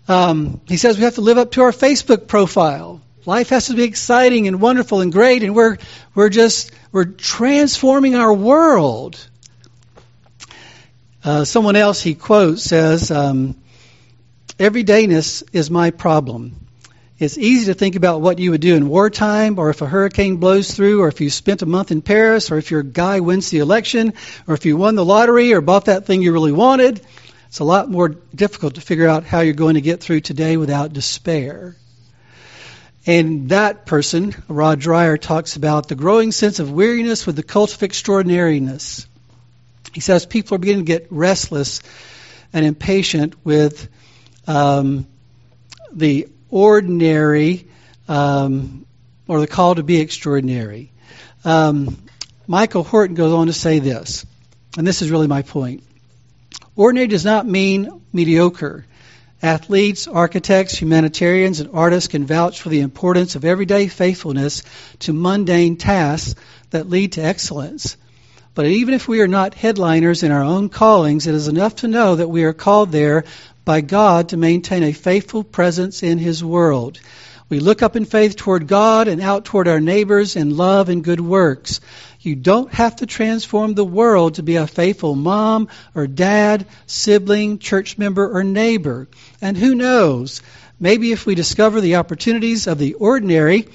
Um, 0.10 0.60
he 0.68 0.76
says 0.76 0.98
we 0.98 1.06
have 1.06 1.16
to 1.16 1.22
live 1.22 1.38
up 1.38 1.52
to 1.52 1.62
our 1.62 1.72
Facebook 1.72 2.28
profile. 2.28 3.02
Life 3.26 3.48
has 3.48 3.68
to 3.68 3.76
be 3.76 3.84
exciting 3.84 4.50
and 4.50 4.60
wonderful 4.60 5.00
and 5.00 5.10
great, 5.10 5.42
and 5.42 5.56
we're 5.56 5.78
we're 6.14 6.28
just 6.28 6.72
we're 6.92 7.06
transforming 7.06 8.16
our 8.16 8.34
world. 8.34 9.26
Uh, 11.24 11.46
someone 11.46 11.78
else 11.78 12.02
he 12.02 12.16
quotes 12.16 12.64
says, 12.64 13.10
um, 13.10 13.56
"Everydayness 14.60 15.44
is 15.54 15.72
my 15.72 15.92
problem. 15.92 16.58
It's 17.18 17.38
easy 17.38 17.68
to 17.68 17.74
think 17.74 17.96
about 17.96 18.20
what 18.20 18.40
you 18.40 18.52
would 18.52 18.60
do 18.60 18.76
in 18.76 18.90
wartime, 18.90 19.58
or 19.58 19.70
if 19.70 19.82
a 19.82 19.86
hurricane 19.86 20.38
blows 20.38 20.74
through, 20.74 21.02
or 21.02 21.08
if 21.08 21.22
you 21.22 21.30
spent 21.30 21.62
a 21.62 21.66
month 21.66 21.92
in 21.92 22.02
Paris, 22.02 22.52
or 22.52 22.58
if 22.58 22.72
your 22.72 22.84
guy 22.84 23.22
wins 23.22 23.50
the 23.50 23.60
election, 23.60 24.14
or 24.48 24.54
if 24.54 24.66
you 24.66 24.76
won 24.76 24.96
the 24.96 25.06
lottery, 25.06 25.54
or 25.54 25.62
bought 25.62 25.86
that 25.86 26.06
thing 26.06 26.22
you 26.22 26.34
really 26.34 26.52
wanted." 26.52 27.00
It's 27.48 27.60
a 27.60 27.64
lot 27.64 27.90
more 27.90 28.10
difficult 28.36 28.76
to 28.76 28.82
figure 28.82 29.08
out 29.08 29.24
how 29.24 29.40
you're 29.42 29.54
going 29.54 29.76
to 29.76 29.82
get 29.82 30.02
through 30.02 30.22
today 30.22 30.58
without 30.58 30.92
despair. 30.92 31.78
And 33.06 33.50
that 33.50 33.86
person, 33.86 34.36
Rod 34.50 34.82
Dreher, 34.82 35.20
talks 35.20 35.56
about 35.56 35.88
the 35.88 35.96
growing 35.96 36.34
sense 36.34 36.60
of 36.60 36.72
weariness 36.72 37.26
with 37.26 37.38
the 37.38 37.44
cult 37.44 37.74
of 37.76 37.84
extraordinariness. 37.84 39.08
He 39.94 40.02
says 40.02 40.26
people 40.26 40.56
are 40.56 40.60
beginning 40.60 40.86
to 40.86 40.92
get 40.92 41.08
restless 41.12 41.82
and 42.52 42.66
impatient 42.66 43.36
with 43.46 43.90
um, 44.48 45.08
the 45.92 46.28
ordinary 46.50 47.68
um, 48.08 48.86
or 49.28 49.40
the 49.40 49.48
call 49.48 49.76
to 49.76 49.84
be 49.84 50.00
extraordinary. 50.00 50.92
Um, 51.46 51.98
Michael 52.48 52.84
Horton 52.84 53.16
goes 53.16 53.34
on 53.34 53.48
to 53.48 53.54
say 53.54 53.80
this, 53.80 54.26
and 54.78 54.86
this 54.86 55.02
is 55.02 55.12
really 55.12 55.28
my 55.28 55.42
point. 55.42 55.84
Ordinary 56.76 57.08
does 57.08 57.26
not 57.26 57.46
mean 57.46 58.02
mediocre. 58.12 58.86
Athletes, 59.42 60.08
architects, 60.08 60.76
humanitarians, 60.76 61.60
and 61.60 61.70
artists 61.74 62.08
can 62.08 62.26
vouch 62.26 62.62
for 62.62 62.70
the 62.70 62.80
importance 62.80 63.36
of 63.36 63.44
everyday 63.44 63.88
faithfulness 63.88 64.64
to 65.00 65.14
mundane 65.14 65.76
tasks 65.76 66.36
that 66.70 66.90
lead 66.90 67.14
to 67.14 67.22
excellence. 67.22 67.98
But 68.56 68.68
even 68.68 68.94
if 68.94 69.08
we 69.08 69.22
are 69.22 69.28
not 69.28 69.56
headliners 69.56 70.22
in 70.22 70.32
our 70.32 70.44
own 70.44 70.70
callings, 70.70 71.26
it 71.26 71.34
is 71.34 71.48
enough 71.48 71.78
to 71.78 71.88
know 71.88 72.16
that 72.16 72.30
we 72.30 72.44
are 72.44 72.54
called 72.54 72.92
there 72.92 73.24
by 73.66 73.82
God 73.82 74.30
to 74.30 74.38
maintain 74.38 74.84
a 74.84 74.92
faithful 74.92 75.44
presence 75.44 76.04
in 76.04 76.20
His 76.20 76.44
world. 76.44 77.00
We 77.50 77.60
look 77.60 77.82
up 77.82 77.96
in 77.96 78.06
faith 78.06 78.36
toward 78.36 78.68
God 78.68 79.08
and 79.08 79.22
out 79.22 79.46
toward 79.46 79.68
our 79.68 79.80
neighbors 79.80 80.36
in 80.36 80.56
love 80.56 80.90
and 80.90 81.04
good 81.04 81.20
works. 81.20 81.82
You 82.22 82.36
don't 82.36 82.72
have 82.74 82.98
to 82.98 83.06
transform 83.06 83.74
the 83.74 83.86
world 83.86 84.36
to 84.36 84.44
be 84.44 84.56
a 84.56 84.68
faithful 84.68 85.16
mom 85.16 85.68
or 85.96 86.08
dad, 86.08 86.68
sibling, 86.86 87.60
church 87.60 87.98
member, 87.98 88.38
or 88.38 88.44
neighbor. 88.44 89.08
And 89.42 89.58
who 89.58 89.76
knows? 89.76 90.42
Maybe 90.80 91.12
if 91.12 91.26
we 91.26 91.36
discover 91.36 91.82
the 91.82 91.96
opportunities 91.96 92.68
of 92.68 92.78
the 92.78 92.94
ordinary, 92.96 93.68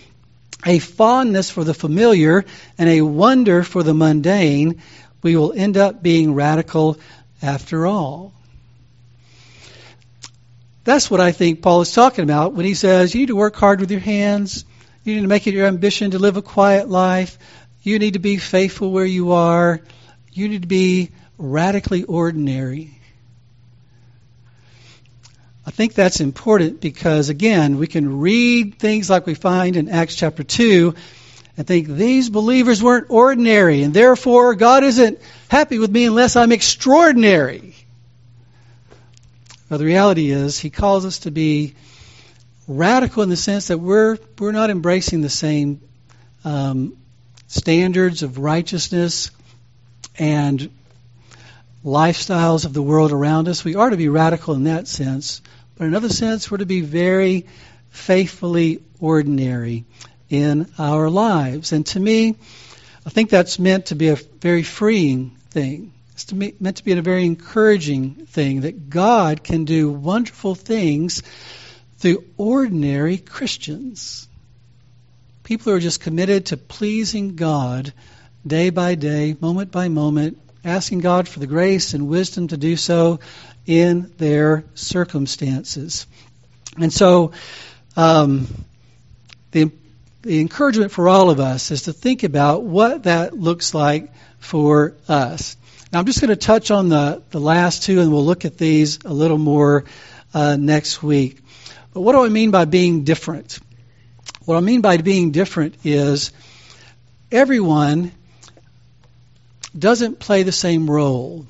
a 0.67 0.79
fondness 0.79 1.51
for 1.51 1.65
the 1.65 1.75
familiar, 1.75 2.45
and 2.79 2.89
a 2.89 3.03
wonder 3.03 3.63
for 3.63 3.83
the 3.83 3.95
mundane, 3.95 4.83
we 5.23 5.37
will 5.37 5.53
end 5.53 5.77
up 5.77 6.03
being 6.03 6.35
radical 6.35 6.99
after 7.43 7.87
all. 7.87 8.33
That's 10.85 11.11
what 11.11 11.21
I 11.21 11.33
think 11.33 11.61
Paul 11.61 11.83
is 11.83 11.93
talking 11.93 12.25
about 12.25 12.55
when 12.55 12.65
he 12.65 12.75
says 12.75 13.15
you 13.15 13.21
need 13.21 13.27
to 13.27 13.37
work 13.37 13.57
hard 13.57 13.81
with 13.81 13.91
your 13.91 14.01
hands. 14.01 14.65
You 15.05 15.15
need 15.15 15.23
to 15.23 15.29
make 15.29 15.47
it 15.47 15.55
your 15.55 15.67
ambition 15.67 16.13
to 16.13 16.19
live 16.19 16.37
a 16.37 16.43
quiet 16.43 16.89
life. 16.89 17.39
You 17.83 17.99
need 17.99 18.15
to 18.15 18.19
be 18.19 18.39
faithful 18.39 18.91
where 18.91 19.05
you 19.05 19.33
are. 19.33 19.81
You 20.33 20.49
need 20.49 20.63
to 20.63 20.69
be 20.69 21.11
radically 21.37 22.05
ordinary. 22.05 22.98
I 25.69 25.71
think 25.71 25.93
that's 25.93 26.23
important 26.23 26.81
because, 26.81 27.29
again, 27.29 27.77
we 27.77 27.87
can 27.87 28.21
read 28.21 28.79
things 28.79 29.11
like 29.11 29.27
we 29.27 29.35
find 29.35 29.77
in 29.77 29.91
Acts 29.91 30.15
chapter 30.15 30.43
2 30.43 30.95
and 31.59 31.67
think 31.67 31.89
these 31.89 32.31
believers 32.31 32.83
weren't 32.83 33.11
ordinary, 33.11 33.83
and 33.83 33.93
therefore 33.93 34.55
God 34.55 34.83
isn't 34.83 35.21
happy 35.49 35.79
with 35.79 35.91
me 35.91 36.07
unless 36.07 36.37
I'm 36.37 36.53
extraordinary. 36.53 37.75
Well, 39.69 39.77
the 39.77 39.85
reality 39.85 40.31
is, 40.31 40.59
He 40.59 40.71
calls 40.71 41.05
us 41.05 41.19
to 41.21 41.31
be 41.31 41.75
radical 42.67 43.23
in 43.23 43.29
the 43.29 43.37
sense 43.37 43.67
that 43.67 43.77
we're 43.77 44.17
we're 44.39 44.53
not 44.53 44.71
embracing 44.71 45.21
the 45.21 45.29
same 45.29 45.83
um, 46.47 46.97
standards 47.47 48.23
of 48.23 48.39
righteousness 48.39 49.31
and 50.19 50.71
lifestyles 51.85 52.65
of 52.65 52.73
the 52.73 52.83
world 52.83 53.13
around 53.13 53.49
us. 53.49 53.65
We 53.65 53.75
are 53.75 53.91
to 53.91 53.99
be 53.99 54.09
radical 54.09 54.55
in 54.55 54.65
that 54.65 54.89
sense, 54.89 55.43
but 55.79 55.85
in 55.85 55.91
another 55.91 56.09
sense, 56.09 56.51
we're 56.51 56.59
to 56.59 56.67
be 56.67 56.81
very 56.81 57.47
faithfully 57.91 58.83
ordinary 58.99 59.85
in 60.29 60.67
our 60.77 61.09
lives. 61.09 61.71
And 61.71 61.87
to 61.87 62.01
me, 62.01 62.35
I 63.07 63.11
think 63.11 63.31
that's 63.31 63.61
meant 63.61 63.87
to 63.87 63.95
be 63.95 64.09
a 64.09 64.17
very 64.17 64.65
freeing 64.65 65.31
thing. 65.51 65.93
It's 66.15 66.25
to 66.27 66.35
me, 66.35 66.55
meant 66.59 66.79
to 66.79 66.85
be 66.85 66.93
a 66.93 67.01
very 67.01 67.25
encouraging 67.25 68.27
thing 68.27 68.63
that 68.63 68.91
God 68.91 69.45
can 69.45 69.65
do 69.65 69.89
wonderful 69.89 70.57
things 70.57 71.23
through 71.99 72.25
ordinary 72.37 73.17
Christians. 73.17 74.27
People 75.45 75.71
who 75.71 75.77
are 75.77 75.81
just 75.81 76.01
committed 76.01 76.47
to 76.47 76.57
pleasing 76.57 77.37
God 77.37 77.93
day 78.45 78.71
by 78.71 78.97
day, 78.97 79.37
moment 79.41 79.71
by 79.71 79.89
moment, 79.89 80.41
asking 80.65 81.01
God 81.01 81.29
for 81.29 81.39
the 81.39 81.47
grace 81.47 81.95
and 81.95 82.09
wisdom 82.09 82.49
to 82.49 82.57
do 82.57 82.77
so 82.77 83.21
in 83.67 84.13
their 84.19 84.65
circumstances. 84.75 86.07
And 86.77 86.93
so, 86.93 87.33
um, 87.97 88.47
the, 89.51 89.71
the 90.23 90.41
encouragement 90.41 90.93
for 90.93 91.09
all 91.09 91.31
of 91.31 91.41
us 91.41 91.71
is 91.71 91.83
to 91.83 91.93
think 91.93 92.23
about 92.23 92.63
what 92.63 93.05
that 93.05 93.37
looks 93.37 93.75
like 93.75 94.13
for 94.39 94.95
us. 95.09 95.57
Now, 95.93 96.01
I'm 96.01 96.07
just 96.07 96.21
going 96.21 96.31
to 96.31 96.37
touch 96.37 96.71
on 96.71 96.89
the, 96.89 97.23
the 97.31 97.41
last 97.41 97.83
two, 97.85 98.01
and 98.01 98.13
we'll 98.13 98.25
look 98.25 98.45
at 98.45 98.59
these 98.59 98.99
a 99.05 99.13
little 99.13 99.39
more 99.39 99.85
uh, 100.35 100.57
next 100.57 101.03
week. 101.03 101.41
But 101.95 102.03
what 102.03 102.13
do 102.13 102.25
I 102.25 102.29
mean 102.29 102.51
by 102.51 102.67
being 102.67 103.05
different? 103.05 103.59
What 104.45 104.57
I 104.57 104.61
mean 104.61 104.81
by 104.81 104.99
being 104.99 105.31
different 105.31 105.77
is 105.85 106.33
everyone 107.33 108.13
doesn't 109.77 110.19
play 110.19 110.43
the 110.43 110.53
same 110.53 110.91
role, 110.91 111.47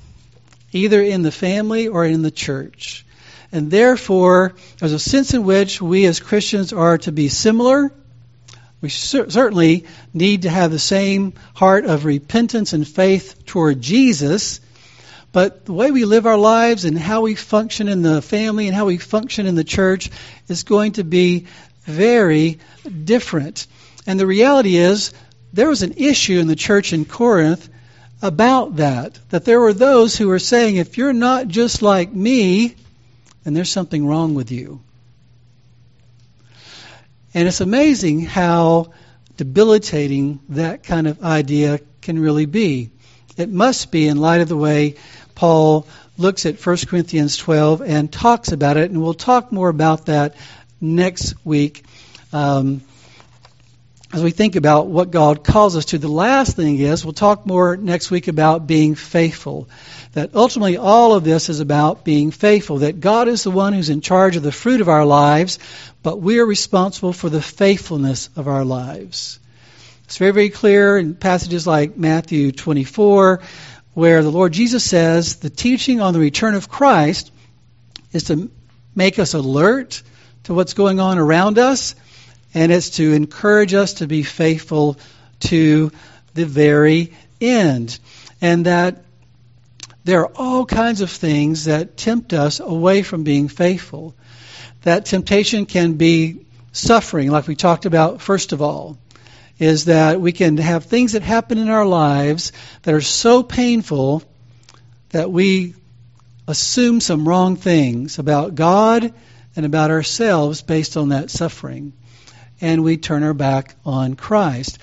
either 0.72 1.02
in 1.02 1.22
the 1.22 1.32
family 1.32 1.88
or 1.88 2.04
in 2.04 2.22
the 2.22 2.30
church. 2.30 3.04
And 3.50 3.70
therefore, 3.70 4.54
there's 4.78 4.92
a 4.92 4.98
sense 4.98 5.34
in 5.34 5.44
which 5.44 5.80
we 5.80 6.04
as 6.06 6.20
Christians 6.20 6.72
are 6.72 6.98
to 6.98 7.12
be 7.12 7.28
similar 7.28 7.92
we 8.80 8.90
cer- 8.90 9.30
certainly 9.30 9.86
need 10.14 10.42
to 10.42 10.50
have 10.50 10.70
the 10.70 10.78
same 10.78 11.34
heart 11.54 11.84
of 11.84 12.04
repentance 12.04 12.72
and 12.72 12.86
faith 12.86 13.44
toward 13.44 13.80
Jesus. 13.80 14.60
But 15.32 15.64
the 15.64 15.72
way 15.72 15.90
we 15.90 16.04
live 16.04 16.26
our 16.26 16.38
lives 16.38 16.84
and 16.84 16.96
how 16.96 17.22
we 17.22 17.34
function 17.34 17.88
in 17.88 18.02
the 18.02 18.22
family 18.22 18.66
and 18.66 18.76
how 18.76 18.86
we 18.86 18.98
function 18.98 19.46
in 19.46 19.56
the 19.56 19.64
church 19.64 20.10
is 20.48 20.62
going 20.62 20.92
to 20.92 21.04
be 21.04 21.46
very 21.82 22.58
different. 23.04 23.66
And 24.06 24.18
the 24.18 24.26
reality 24.26 24.76
is, 24.76 25.12
there 25.52 25.68
was 25.68 25.82
an 25.82 25.94
issue 25.96 26.38
in 26.38 26.46
the 26.46 26.56
church 26.56 26.92
in 26.92 27.04
Corinth 27.04 27.68
about 28.22 28.76
that. 28.76 29.18
That 29.30 29.44
there 29.44 29.60
were 29.60 29.72
those 29.72 30.16
who 30.16 30.28
were 30.28 30.38
saying, 30.38 30.76
if 30.76 30.98
you're 30.98 31.12
not 31.12 31.48
just 31.48 31.82
like 31.82 32.12
me, 32.12 32.74
then 33.44 33.54
there's 33.54 33.70
something 33.70 34.06
wrong 34.06 34.34
with 34.34 34.50
you. 34.50 34.80
And 37.34 37.46
it's 37.46 37.60
amazing 37.60 38.20
how 38.22 38.92
debilitating 39.36 40.40
that 40.50 40.82
kind 40.82 41.06
of 41.06 41.22
idea 41.22 41.80
can 42.02 42.18
really 42.18 42.46
be. 42.46 42.90
It 43.36 43.48
must 43.48 43.92
be 43.92 44.08
in 44.08 44.16
light 44.16 44.40
of 44.40 44.48
the 44.48 44.56
way 44.56 44.96
Paul 45.34 45.86
looks 46.16 46.46
at 46.46 46.64
1 46.64 46.76
Corinthians 46.88 47.36
12 47.36 47.82
and 47.82 48.12
talks 48.12 48.50
about 48.50 48.76
it, 48.76 48.90
and 48.90 49.00
we'll 49.00 49.14
talk 49.14 49.52
more 49.52 49.68
about 49.68 50.06
that 50.06 50.34
next 50.80 51.34
week 51.44 51.84
um, 52.32 52.80
as 54.12 54.22
we 54.22 54.30
think 54.30 54.56
about 54.56 54.86
what 54.86 55.10
God 55.10 55.44
calls 55.44 55.76
us 55.76 55.86
to. 55.86 55.98
The 55.98 56.08
last 56.08 56.56
thing 56.56 56.78
is, 56.78 57.04
we'll 57.04 57.12
talk 57.12 57.46
more 57.46 57.76
next 57.76 58.10
week 58.10 58.28
about 58.28 58.66
being 58.66 58.94
faithful. 58.94 59.68
That 60.12 60.34
ultimately 60.34 60.78
all 60.78 61.14
of 61.14 61.24
this 61.24 61.48
is 61.50 61.60
about 61.60 62.04
being 62.04 62.30
faithful, 62.30 62.78
that 62.78 63.00
God 63.00 63.28
is 63.28 63.44
the 63.44 63.50
one 63.50 63.74
who's 63.74 63.90
in 63.90 64.00
charge 64.00 64.36
of 64.36 64.42
the 64.42 64.52
fruit 64.52 64.80
of 64.80 64.88
our 64.88 65.04
lives, 65.04 65.58
but 66.02 66.20
we 66.20 66.38
are 66.38 66.46
responsible 66.46 67.12
for 67.12 67.28
the 67.28 67.42
faithfulness 67.42 68.30
of 68.34 68.48
our 68.48 68.64
lives. 68.64 69.38
It's 70.04 70.16
very, 70.16 70.32
very 70.32 70.48
clear 70.48 70.96
in 70.96 71.14
passages 71.14 71.66
like 71.66 71.98
Matthew 71.98 72.50
24, 72.50 73.42
where 73.92 74.22
the 74.22 74.30
Lord 74.30 74.52
Jesus 74.54 74.82
says 74.82 75.36
the 75.36 75.50
teaching 75.50 76.00
on 76.00 76.14
the 76.14 76.20
return 76.20 76.54
of 76.54 76.70
Christ 76.70 77.30
is 78.12 78.24
to 78.24 78.50
make 78.94 79.18
us 79.18 79.34
alert 79.34 80.02
to 80.44 80.54
what's 80.54 80.72
going 80.72 80.98
on 80.98 81.18
around 81.18 81.58
us, 81.58 81.94
and 82.58 82.72
it's 82.72 82.90
to 82.90 83.12
encourage 83.12 83.72
us 83.72 83.94
to 83.94 84.08
be 84.08 84.24
faithful 84.24 84.98
to 85.38 85.92
the 86.34 86.44
very 86.44 87.12
end. 87.40 87.96
And 88.40 88.66
that 88.66 89.04
there 90.02 90.22
are 90.22 90.32
all 90.34 90.66
kinds 90.66 91.00
of 91.00 91.08
things 91.08 91.66
that 91.66 91.96
tempt 91.96 92.32
us 92.32 92.58
away 92.58 93.04
from 93.04 93.22
being 93.22 93.46
faithful. 93.46 94.16
That 94.82 95.06
temptation 95.06 95.66
can 95.66 95.92
be 95.92 96.46
suffering, 96.72 97.30
like 97.30 97.46
we 97.46 97.54
talked 97.54 97.86
about 97.86 98.22
first 98.22 98.52
of 98.52 98.60
all, 98.60 98.98
is 99.60 99.84
that 99.84 100.20
we 100.20 100.32
can 100.32 100.56
have 100.56 100.84
things 100.84 101.12
that 101.12 101.22
happen 101.22 101.58
in 101.58 101.68
our 101.68 101.86
lives 101.86 102.50
that 102.82 102.92
are 102.92 103.00
so 103.00 103.44
painful 103.44 104.24
that 105.10 105.30
we 105.30 105.74
assume 106.48 107.00
some 107.00 107.28
wrong 107.28 107.54
things 107.54 108.18
about 108.18 108.56
God 108.56 109.14
and 109.54 109.64
about 109.64 109.92
ourselves 109.92 110.60
based 110.62 110.96
on 110.96 111.10
that 111.10 111.30
suffering. 111.30 111.92
And 112.60 112.82
we 112.82 112.96
turn 112.96 113.22
our 113.22 113.34
back 113.34 113.76
on 113.84 114.14
Christ. 114.14 114.78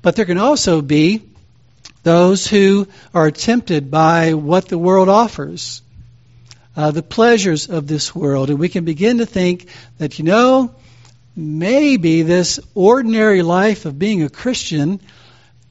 But 0.00 0.16
there 0.16 0.24
can 0.24 0.38
also 0.38 0.82
be 0.82 1.22
those 2.02 2.46
who 2.46 2.88
are 3.14 3.30
tempted 3.30 3.90
by 3.90 4.34
what 4.34 4.68
the 4.68 4.78
world 4.78 5.08
offers, 5.08 5.82
uh, 6.76 6.90
the 6.90 7.02
pleasures 7.02 7.68
of 7.68 7.86
this 7.86 8.14
world. 8.14 8.50
And 8.50 8.58
we 8.58 8.68
can 8.68 8.84
begin 8.84 9.18
to 9.18 9.26
think 9.26 9.68
that, 9.98 10.18
you 10.18 10.24
know, 10.24 10.74
maybe 11.36 12.22
this 12.22 12.60
ordinary 12.74 13.42
life 13.42 13.84
of 13.84 13.98
being 13.98 14.22
a 14.22 14.28
Christian 14.28 15.00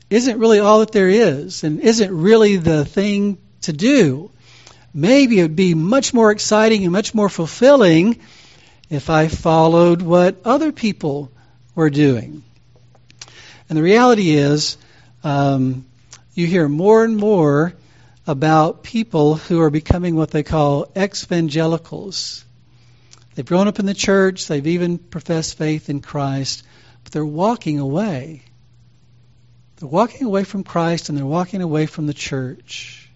isn't 0.09 0.39
really 0.39 0.59
all 0.59 0.79
that 0.79 0.91
there 0.91 1.09
is 1.09 1.63
and 1.63 1.79
isn't 1.79 2.11
really 2.11 2.57
the 2.57 2.85
thing 2.85 3.37
to 3.61 3.73
do. 3.73 4.31
Maybe 4.93 5.39
it 5.39 5.43
would 5.43 5.55
be 5.55 5.73
much 5.73 6.13
more 6.13 6.31
exciting 6.31 6.83
and 6.83 6.91
much 6.91 7.13
more 7.13 7.29
fulfilling 7.29 8.19
if 8.91 9.09
I 9.09 9.29
followed 9.29 10.01
what 10.01 10.41
other 10.43 10.73
people 10.73 11.31
were 11.73 11.89
doing. 11.89 12.43
And 13.69 13.77
the 13.77 13.81
reality 13.81 14.31
is, 14.31 14.77
um, 15.23 15.85
you 16.33 16.45
hear 16.45 16.67
more 16.67 17.05
and 17.05 17.15
more 17.15 17.73
about 18.27 18.83
people 18.83 19.35
who 19.35 19.61
are 19.61 19.69
becoming 19.69 20.15
what 20.15 20.31
they 20.31 20.43
call 20.43 20.91
exvangelicals. 20.93 22.43
They've 23.33 23.45
grown 23.45 23.69
up 23.69 23.79
in 23.79 23.85
the 23.85 23.93
church, 23.93 24.47
they've 24.47 24.67
even 24.67 24.97
professed 24.97 25.57
faith 25.57 25.89
in 25.89 26.01
Christ, 26.01 26.63
but 27.05 27.13
they're 27.13 27.25
walking 27.25 27.79
away. 27.79 28.43
They're 29.77 29.87
walking 29.87 30.27
away 30.27 30.43
from 30.43 30.65
Christ 30.65 31.07
and 31.07 31.17
they're 31.17 31.25
walking 31.25 31.61
away 31.61 31.85
from 31.85 32.07
the 32.07 32.13
church. 32.13 33.09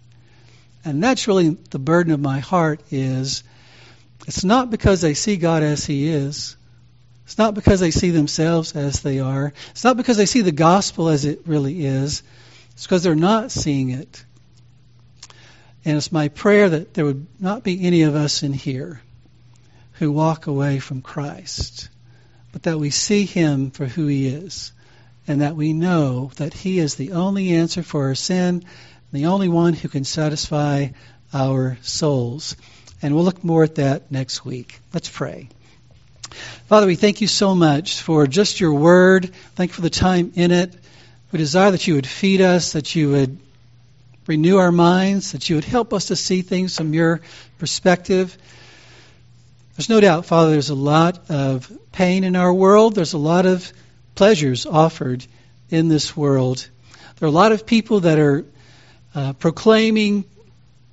And 0.85 1.03
that's 1.03 1.27
really 1.27 1.49
the 1.49 1.79
burden 1.79 2.13
of 2.13 2.21
my 2.21 2.39
heart 2.39 2.79
is 2.91 3.43
it's 4.27 4.43
not 4.43 4.71
because 4.71 5.01
they 5.01 5.13
see 5.13 5.37
God 5.37 5.63
as 5.63 5.85
he 5.85 6.07
is. 6.07 6.57
It's 7.25 7.37
not 7.37 7.55
because 7.55 7.79
they 7.79 7.91
see 7.91 8.11
themselves 8.11 8.75
as 8.75 9.01
they 9.01 9.19
are. 9.19 9.53
It's 9.71 9.83
not 9.83 9.97
because 9.97 10.17
they 10.17 10.25
see 10.25 10.41
the 10.41 10.51
gospel 10.51 11.09
as 11.09 11.25
it 11.25 11.41
really 11.45 11.85
is. 11.85 12.23
It's 12.73 12.83
because 12.83 13.03
they're 13.03 13.15
not 13.15 13.51
seeing 13.51 13.89
it. 13.89 14.23
And 15.83 15.97
it's 15.97 16.11
my 16.11 16.29
prayer 16.29 16.69
that 16.69 16.93
there 16.93 17.05
would 17.05 17.25
not 17.39 17.63
be 17.63 17.85
any 17.85 18.03
of 18.03 18.15
us 18.15 18.43
in 18.43 18.53
here 18.53 19.01
who 19.93 20.11
walk 20.11 20.47
away 20.47 20.79
from 20.79 21.01
Christ, 21.01 21.89
but 22.51 22.63
that 22.63 22.79
we 22.79 22.89
see 22.89 23.25
him 23.25 23.71
for 23.71 23.85
who 23.85 24.07
he 24.07 24.27
is, 24.27 24.73
and 25.27 25.41
that 25.41 25.55
we 25.55 25.73
know 25.73 26.31
that 26.35 26.53
he 26.53 26.79
is 26.79 26.95
the 26.95 27.13
only 27.13 27.53
answer 27.53 27.81
for 27.81 28.07
our 28.07 28.15
sin, 28.15 28.65
the 29.11 29.27
only 29.27 29.47
one 29.47 29.73
who 29.73 29.87
can 29.87 30.03
satisfy 30.03 30.87
our 31.33 31.77
souls. 31.81 32.55
And 33.01 33.13
we'll 33.13 33.23
look 33.23 33.43
more 33.43 33.63
at 33.63 33.75
that 33.75 34.11
next 34.11 34.45
week. 34.45 34.79
Let's 34.93 35.09
pray. 35.09 35.49
Father, 36.67 36.87
we 36.87 36.95
thank 36.95 37.21
you 37.21 37.27
so 37.27 37.55
much 37.55 38.01
for 38.01 38.27
just 38.27 38.59
your 38.59 38.73
word. 38.73 39.33
Thank 39.55 39.71
you 39.71 39.75
for 39.75 39.81
the 39.81 39.89
time 39.89 40.31
in 40.35 40.51
it. 40.51 40.73
We 41.31 41.37
desire 41.37 41.71
that 41.71 41.85
you 41.87 41.95
would 41.95 42.07
feed 42.07 42.41
us, 42.41 42.73
that 42.73 42.95
you 42.95 43.11
would 43.11 43.37
renew 44.27 44.57
our 44.57 44.71
minds, 44.71 45.33
that 45.33 45.49
you 45.49 45.55
would 45.55 45.65
help 45.65 45.93
us 45.93 46.05
to 46.05 46.15
see 46.15 46.41
things 46.41 46.75
from 46.75 46.93
your 46.93 47.21
perspective. 47.59 48.37
There's 49.75 49.89
no 49.89 49.99
doubt, 49.99 50.25
Father, 50.25 50.51
there's 50.51 50.69
a 50.69 50.75
lot 50.75 51.29
of 51.29 51.71
pain 51.91 52.23
in 52.23 52.35
our 52.35 52.53
world. 52.53 52.95
There's 52.95 53.13
a 53.13 53.17
lot 53.17 53.45
of 53.45 53.71
pleasures 54.15 54.65
offered 54.65 55.25
in 55.69 55.89
this 55.89 56.15
world. 56.15 56.67
There 57.17 57.27
are 57.27 57.29
a 57.29 57.35
lot 57.35 57.51
of 57.51 57.65
people 57.65 58.01
that 58.01 58.17
are 58.17 58.45
uh, 59.13 59.33
proclaiming 59.33 60.25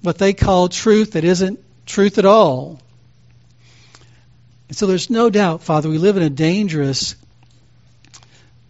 what 0.03 0.18
they 0.18 0.32
call 0.32 0.68
truth 0.68 1.12
that 1.12 1.24
isn't 1.24 1.61
truth 1.87 2.18
at 2.18 2.24
all. 2.24 2.80
And 4.68 4.76
so 4.76 4.87
there's 4.87 5.11
no 5.11 5.30
doubt, 5.30 5.62
Father, 5.62 5.89
we 5.89 5.99
live 5.99 6.16
in 6.16 6.22
a 6.22 6.30
dangerous, 6.30 7.14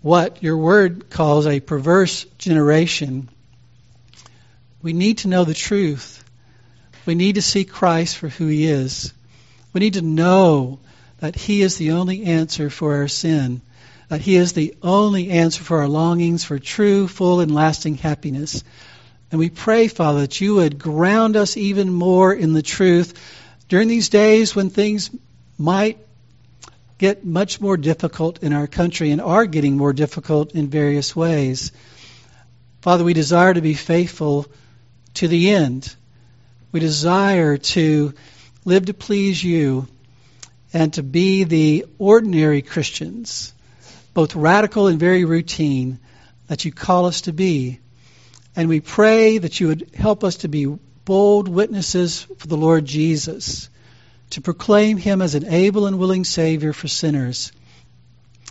what 0.01 0.43
your 0.43 0.57
word 0.57 1.11
calls 1.11 1.47
a 1.47 1.61
perverse 1.61 2.25
generation. 2.39 3.29
We 4.83 4.93
need 4.93 5.19
to 5.19 5.29
know 5.29 5.45
the 5.45 5.55
truth. 5.55 6.25
We 7.07 7.15
need 7.15 7.37
to 7.37 7.43
see 7.43 7.65
Christ 7.65 8.17
for 8.17 8.29
who 8.29 8.47
he 8.47 8.67
is. 8.67 9.13
We 9.73 9.81
need 9.81 9.95
to 9.95 10.03
know 10.03 10.81
that 11.23 11.37
He 11.37 11.63
is 11.63 11.77
the 11.77 11.93
only 11.93 12.25
answer 12.25 12.69
for 12.69 12.97
our 12.97 13.09
sin, 13.09 13.63
that 14.09 14.21
He 14.21 14.35
is 14.35 14.53
the 14.53 14.75
only 14.83 15.31
answer 15.31 15.63
for 15.63 15.79
our 15.79 15.89
longings 15.89 16.45
for 16.45 16.59
true, 16.59 17.09
full, 17.09 17.41
and 17.41 17.55
lasting 17.55 17.97
happiness. 17.97 18.65
And 19.33 19.39
we 19.39 19.49
pray, 19.49 19.89
Father, 19.89 20.20
that 20.20 20.41
you 20.43 20.57
would 20.57 20.78
ground 20.78 21.37
us 21.37 21.57
even 21.57 21.91
more 21.91 22.35
in 22.35 22.53
the 22.53 22.61
truth 22.61 23.14
during 23.66 23.89
these 23.89 24.11
days 24.11 24.55
when 24.55 24.68
things 24.68 25.11
might 25.57 25.99
get 26.99 27.24
much 27.24 27.59
more 27.59 27.78
difficult 27.78 28.43
in 28.43 28.53
our 28.53 28.66
country 28.66 29.11
and 29.11 29.22
are 29.22 29.47
getting 29.47 29.78
more 29.78 29.95
difficult 29.95 30.53
in 30.55 30.68
various 30.68 31.16
ways. 31.16 31.72
Father, 32.83 33.05
we 33.05 33.14
desire 33.14 33.55
to 33.55 33.62
be 33.62 33.72
faithful 33.72 34.47
to 35.14 35.28
the 35.28 35.51
end. 35.51 35.97
We 36.70 36.80
desire 36.80 37.57
to 37.57 38.12
live 38.66 38.87
to 38.87 38.95
please 38.95 39.43
you, 39.43 39.89
and 40.74 40.93
to 40.93 41.03
be 41.03 41.45
the 41.45 41.87
ordinary 41.99 42.61
Christians, 42.61 43.55
both 44.14 44.37
radical 44.37 44.89
and 44.89 45.01
very 45.01 45.24
routine, 45.24 45.99
that 46.49 46.64
you 46.66 46.72
call 46.72 47.07
us 47.07 47.22
to 47.22 47.33
be. 47.33 47.80
And 48.55 48.68
we 48.68 48.80
pray 48.80 49.38
that 49.38 49.61
you 49.61 49.68
would 49.68 49.90
help 49.94 50.24
us 50.24 50.36
to 50.38 50.48
be 50.48 50.66
bold 51.05 51.48
witnesses 51.48 52.22
for 52.38 52.46
the 52.46 52.57
Lord 52.57 52.84
Jesus, 52.84 53.68
to 54.30 54.40
proclaim 54.40 54.96
him 54.96 55.22
as 55.22 55.34
an 55.34 55.46
able 55.46 55.86
and 55.86 55.98
willing 55.98 56.24
Savior 56.24 56.72
for 56.72 56.88
sinners. 56.88 57.53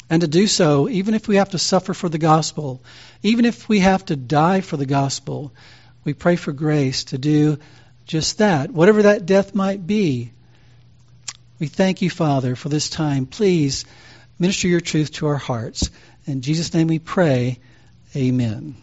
And 0.10 0.22
to 0.22 0.28
do 0.28 0.48
so, 0.48 0.90
even 0.90 1.14
if 1.14 1.28
we 1.28 1.38
have 1.38 1.52
to 1.52 1.58
suffer 1.58 1.94
for 1.94 2.10
the 2.10 2.18
gospel, 2.18 2.84
even 3.24 3.46
if 3.46 3.70
we 3.70 3.80
have 3.80 4.06
to 4.06 4.16
die 4.16 4.62
for 4.62 4.76
the 4.76 4.86
gospel, 4.86 5.54
we 6.04 6.14
pray 6.14 6.36
for 6.36 6.52
grace 6.52 7.06
to 7.06 7.18
do 7.18 7.60
just 8.06 8.40
that, 8.40 8.72
whatever 8.72 9.04
that 9.04 9.26
death 9.26 9.56
might 9.56 9.88
be. 9.88 10.32
We 11.60 11.68
thank 11.68 12.02
you, 12.02 12.10
Father, 12.10 12.56
for 12.56 12.70
this 12.70 12.90
time. 12.90 13.26
Please 13.26 13.86
minister 14.40 14.68
your 14.68 14.82
truth 14.82 15.14
to 15.14 15.28
our 15.28 15.38
hearts. 15.38 15.92
In 16.26 16.42
Jesus' 16.42 16.74
name 16.74 16.88
we 16.88 17.00
pray. 17.00 17.60
Amen. 18.16 18.76